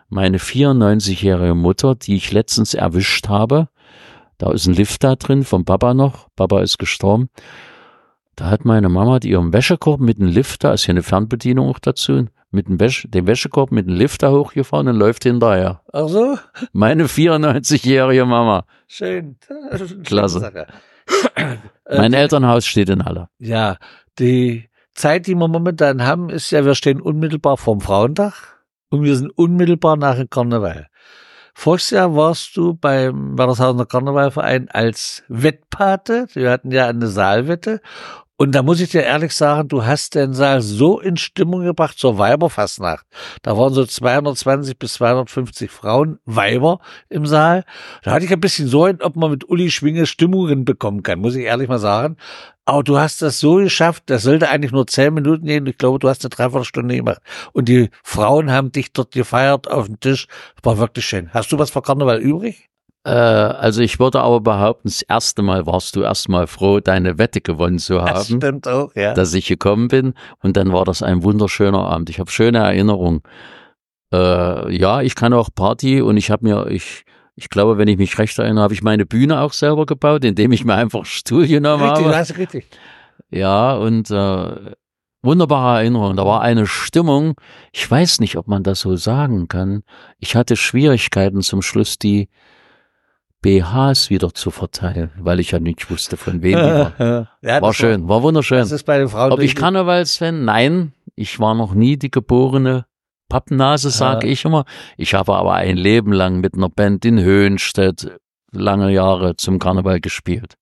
[0.08, 3.68] meine 94-jährige Mutter, die ich letztens erwischt habe.
[4.38, 6.30] Da ist ein Lift da drin, vom Papa noch.
[6.38, 7.30] Papa ist gestorben.
[8.38, 11.80] Da hat meine Mama die ihren Wäschekorb mit dem Lifter, ist hier eine Fernbedienung auch
[11.80, 15.82] dazu, mit dem, Wäsche, dem Wäschekorb mit dem Lifter hochgefahren und läuft hinterher.
[15.92, 16.38] Ach so?
[16.72, 18.64] Meine 94-jährige Mama.
[18.88, 19.36] Schön.
[20.06, 20.40] Klasse.
[20.40, 20.68] Sache.
[21.90, 23.28] Mein Elternhaus steht in Halle.
[23.40, 23.76] Ja,
[24.18, 29.16] die Zeit, die wir momentan haben, ist ja, wir stehen unmittelbar vorm Frauentag und wir
[29.16, 30.88] sind unmittelbar nach dem Karneval.
[31.54, 36.28] Voriges Jahr warst du beim Werdershausener Karnevalverein als Wettpate.
[36.34, 37.82] Wir hatten ja eine Saalwette.
[38.42, 42.00] Und da muss ich dir ehrlich sagen, du hast den Saal so in Stimmung gebracht
[42.00, 43.06] zur Weiberfastnacht.
[43.44, 47.66] Da waren so 220 bis 250 Frauen, Weiber im Saal.
[48.02, 51.36] Da hatte ich ein bisschen Sorgen, ob man mit Uli Schwinge Stimmungen bekommen kann, muss
[51.36, 52.18] ich ehrlich mal sagen.
[52.72, 55.66] Aber du hast das so geschafft, das sollte eigentlich nur zehn Minuten gehen.
[55.66, 57.22] Ich glaube, du hast eine Dreiviertelstunde gemacht.
[57.52, 60.28] Und die Frauen haben dich dort gefeiert auf dem Tisch.
[60.64, 61.30] War wirklich schön.
[61.34, 62.70] Hast du was für Karneval übrig?
[63.04, 67.42] Äh, also ich würde aber behaupten, das erste Mal warst du erstmal froh, deine Wette
[67.42, 69.14] gewonnen zu Das haben, stimmt auch, ja.
[69.16, 70.14] dass ich gekommen bin.
[70.42, 72.10] Und dann war das ein wunderschöner Abend.
[72.10, 73.22] Ich habe schöne Erinnerungen.
[74.14, 77.04] Äh, ja, ich kann auch Party und ich habe mir, ich,
[77.42, 80.52] ich glaube, wenn ich mich recht erinnere, habe ich meine Bühne auch selber gebaut, indem
[80.52, 82.12] ich mir einfach Stuhl genommen richtig, habe.
[82.12, 82.68] du hast richtig.
[83.32, 84.74] Ja, und äh,
[85.24, 86.16] wunderbare Erinnerung.
[86.18, 87.34] Da war eine Stimmung,
[87.72, 89.82] ich weiß nicht, ob man das so sagen kann.
[90.20, 92.30] Ich hatte Schwierigkeiten zum Schluss, die
[93.42, 96.94] BHs wieder zu verteilen, weil ich ja nicht wusste, von wem die waren.
[97.42, 98.60] ja, War das schön, war wunderschön.
[98.60, 99.32] Das ist bei den Frauen.
[99.32, 100.46] Ob ich Karnevalsfan?
[100.46, 102.86] Nein, ich war noch nie die geborene
[103.32, 104.34] Pappnase, sage Ja.
[104.34, 104.66] ich immer.
[104.98, 108.12] Ich habe aber ein Leben lang mit einer Band in Höhenstedt
[108.52, 110.56] lange Jahre zum Karneval gespielt.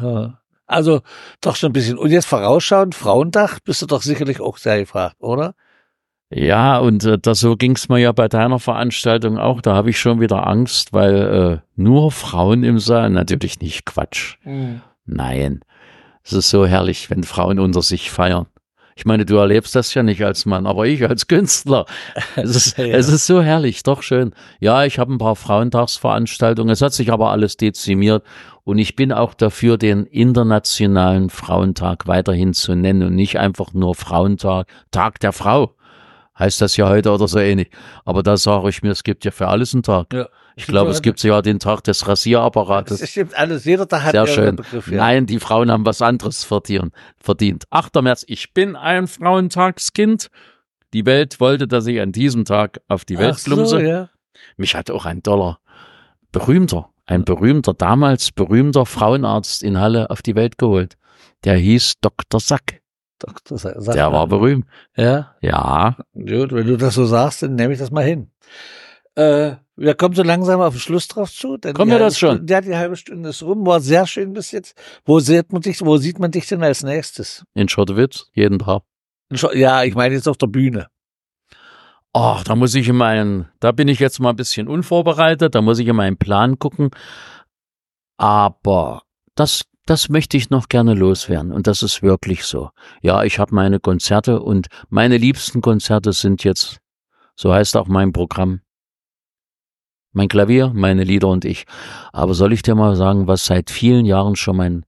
[0.00, 0.40] Ja.
[0.66, 1.02] Also
[1.42, 1.98] doch schon ein bisschen.
[1.98, 5.54] Und jetzt vorausschauend, Frauentag, bist du doch sicherlich auch sehr gefragt, oder?
[6.30, 9.60] Ja, und äh, das, so ging's mir ja bei deiner Veranstaltung auch.
[9.60, 14.36] Da habe ich schon wieder Angst, weil äh, nur Frauen im Saal, natürlich nicht Quatsch.
[15.04, 15.60] Nein,
[16.22, 18.46] es ist so herrlich, wenn Frauen unter sich feiern.
[18.96, 21.84] Ich meine, du erlebst das ja nicht als Mann, aber ich als Künstler.
[22.36, 22.84] Es ist, Ja.
[22.86, 24.34] es ist so herrlich, doch schön.
[24.60, 26.72] Ja, ich habe ein paar Frauentagsveranstaltungen.
[26.72, 28.24] Es hat sich aber alles dezimiert.
[28.62, 33.94] Und ich bin auch dafür, den internationalen Frauentag weiterhin zu nennen und nicht einfach nur
[33.94, 35.74] Frauentag, Tag der Frau.
[36.38, 37.70] Heißt das ja heute oder so ähnlich.
[38.04, 40.12] Aber da sage ich mir, es gibt ja für alles einen Tag.
[40.12, 40.28] Ja.
[40.56, 42.98] Ich glaube, es gibt ja den Tag des Rasierapparats.
[42.98, 43.64] Das stimmt alles.
[43.64, 44.56] Jeder Tag hat Sehr schön.
[44.56, 44.86] Begriff.
[44.88, 44.98] Ja.
[44.98, 46.92] Nein, die Frauen haben was anderes verdient.
[47.16, 47.64] verdient.
[47.70, 47.94] 8.
[48.02, 50.28] März, ich bin ein Frauentagskind.
[50.92, 53.82] Die Welt wollte, dass ich an diesem Tag auf die Welt Ach so, plumpse.
[53.82, 54.10] ja.
[54.56, 55.58] Mich hat auch ein toller,
[56.30, 60.96] berühmter, ein berühmter, damals berühmter Frauenarzt in Halle auf die Welt geholt.
[61.44, 62.38] Der hieß Dr.
[62.40, 62.80] Sack.
[63.20, 63.40] Sag,
[63.80, 64.66] sag Der war berühmt.
[64.96, 68.30] Ja, Ja, gut, wenn du das so sagst, dann nehme ich das mal hin.
[69.16, 71.56] Äh, wir kommen so langsam auf den Schluss drauf zu.
[71.56, 72.36] Denn Kommen wir das schon?
[72.36, 73.66] Stunde, ja, die halbe Stunde ist rum.
[73.66, 74.76] War sehr schön bis jetzt.
[75.04, 77.44] Wo sieht man dich, wo sieht man dich denn als nächstes?
[77.54, 78.82] in Schottewitz, jeden Tag.
[79.54, 80.88] Ja, ich meine jetzt auf der Bühne.
[82.12, 85.60] Ach, da muss ich in meinen, da bin ich jetzt mal ein bisschen unvorbereitet, da
[85.60, 86.90] muss ich in meinen Plan gucken.
[88.16, 89.02] Aber
[89.34, 92.70] das, das möchte ich noch gerne loswerden und das ist wirklich so.
[93.02, 96.78] Ja, ich habe meine Konzerte und meine liebsten Konzerte sind jetzt,
[97.34, 98.60] so heißt auch mein Programm,
[100.14, 101.64] mein Klavier, meine Lieder und ich.
[102.12, 104.86] Aber soll ich dir mal sagen, was seit vielen Jahren schon mein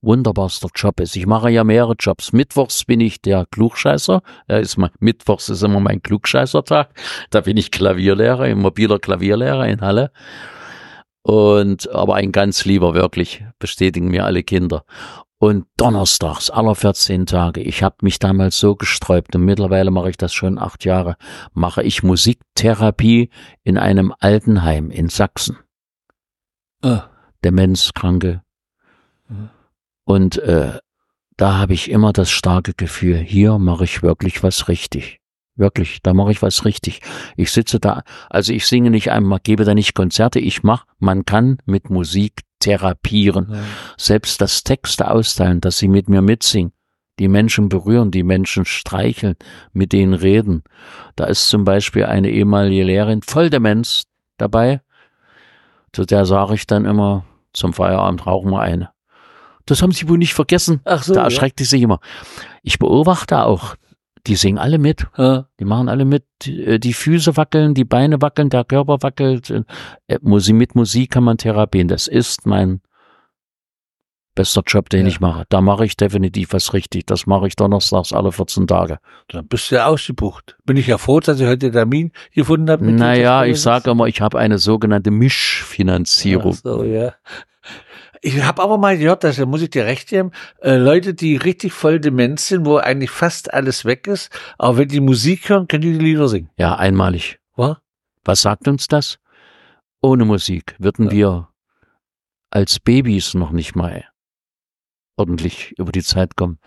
[0.00, 1.16] wunderbarster Job ist?
[1.16, 2.32] Ich mache ja mehrere Jobs.
[2.32, 4.22] Mittwochs bin ich der Klugscheißer.
[4.46, 6.90] Er ist mein, Mittwochs ist immer mein Klugscheißertag.
[7.30, 10.12] Da bin ich Klavierlehrer, ein mobiler Klavierlehrer in Halle.
[11.22, 14.84] Und, aber ein ganz lieber, wirklich, bestätigen mir alle Kinder.
[15.40, 20.16] Und donnerstags, aller 14 Tage, ich habe mich damals so gesträubt und mittlerweile mache ich
[20.16, 21.16] das schon acht Jahre,
[21.52, 23.30] mache ich Musiktherapie
[23.62, 25.58] in einem Altenheim in Sachsen.
[26.82, 27.04] Ah.
[27.44, 28.42] Demenzkranke.
[29.28, 29.50] Mhm.
[30.04, 30.78] Und äh,
[31.36, 35.20] da habe ich immer das starke Gefühl, hier mache ich wirklich was richtig.
[35.54, 37.00] Wirklich, da mache ich was richtig.
[37.36, 41.24] Ich sitze da, also ich singe nicht einmal, gebe da nicht Konzerte, ich mache, man
[41.24, 43.48] kann mit Musik therapieren.
[43.50, 43.58] Ja.
[43.96, 46.72] Selbst das Texte austeilen, dass sie mit mir mitsingen,
[47.18, 49.36] die Menschen berühren, die Menschen streicheln,
[49.72, 50.62] mit denen reden.
[51.16, 54.04] Da ist zum Beispiel eine ehemalige Lehrerin voll Demenz
[54.36, 54.82] dabei.
[55.92, 58.90] Zu der sage ich dann immer, zum Feierabend rauchen wir eine.
[59.64, 60.80] Das haben sie wohl nicht vergessen.
[60.84, 61.64] Ach so, da erschreckt ja.
[61.64, 62.00] sie sich immer.
[62.62, 63.74] Ich beobachte auch
[64.28, 65.06] die singen alle mit.
[65.16, 66.24] Die machen alle mit.
[66.46, 69.50] Äh, die Füße wackeln, die Beine wackeln, der Körper wackelt.
[69.50, 70.18] Äh,
[70.52, 71.88] mit Musik kann man therapieren.
[71.88, 72.80] Das ist mein
[74.38, 75.08] bester Job, den ja.
[75.08, 75.44] ich mache.
[75.48, 77.06] Da mache ich definitiv was richtig.
[77.06, 78.98] Das mache ich donnerstags alle 14 Tage.
[79.28, 80.56] Dann bist du ja ausgebucht.
[80.64, 82.84] Bin ich ja froh, dass ich heute den Termin gefunden habe.
[82.84, 86.54] Naja, ich sage immer, ich habe eine sogenannte Mischfinanzierung.
[86.54, 87.14] Ach so, ja.
[88.22, 91.36] Ich habe aber mal gehört, dass, da muss ich dir recht geben, äh, Leute, die
[91.36, 95.68] richtig voll dement sind, wo eigentlich fast alles weg ist, aber wenn die Musik hören,
[95.68, 96.50] können die die Lieder singen.
[96.58, 97.38] Ja, einmalig.
[97.56, 97.76] Was?
[98.24, 99.18] Was sagt uns das?
[100.02, 101.12] Ohne Musik würden ja.
[101.12, 101.48] wir
[102.50, 104.04] als Babys noch nicht mal
[105.16, 106.58] ordentlich über die Zeit kommen.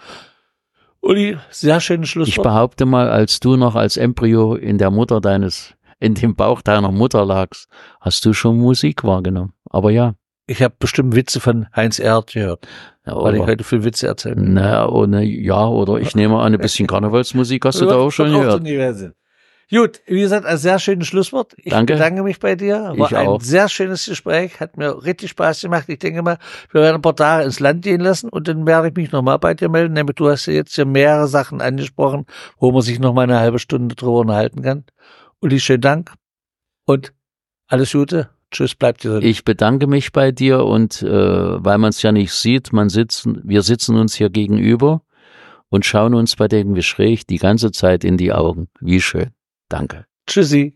[1.01, 2.37] Uli, sehr schönes Schlusswort.
[2.37, 6.61] Ich behaupte mal, als du noch als Embryo in der Mutter deines, in dem Bauch
[6.61, 7.67] deiner Mutter lagst,
[7.99, 9.53] hast du schon Musik wahrgenommen.
[9.69, 10.13] Aber ja.
[10.47, 12.67] Ich habe bestimmt Witze von Heinz Erd gehört,
[13.05, 14.41] ja, weil ich heute viel Witze erzähle.
[14.41, 18.31] Naja, ohne, ja, oder ich nehme an, ein bisschen Karnevalsmusik hast du da auch schon
[18.31, 18.63] gehört.
[19.71, 21.53] Gut, wie gesagt, ein sehr schönes Schlusswort.
[21.57, 21.93] Ich Danke.
[21.93, 22.93] bedanke mich bei dir.
[22.97, 23.41] War ich ein auch.
[23.41, 25.85] sehr schönes Gespräch, hat mir richtig Spaß gemacht.
[25.87, 26.39] Ich denke mal,
[26.71, 29.39] wir werden ein paar Tage ins Land gehen lassen und dann werde ich mich nochmal
[29.39, 29.93] bei dir melden.
[29.93, 32.25] Nämlich du hast ja jetzt hier mehrere Sachen angesprochen,
[32.57, 34.83] wo man sich noch mal eine halbe Stunde drüber unterhalten kann.
[35.39, 36.11] Uli, schönen Dank
[36.85, 37.13] und
[37.67, 38.29] alles Gute.
[38.51, 39.19] Tschüss, bleibt dir.
[39.21, 43.41] Ich bedanke mich bei dir und äh, weil man es ja nicht sieht, man sitzen,
[43.43, 45.01] wir sitzen uns hier gegenüber
[45.69, 48.67] und schauen uns bei dem Gespräch die ganze Zeit in die Augen.
[48.81, 49.31] Wie schön.
[49.69, 50.05] Danke.
[50.27, 50.73] Tschüssi.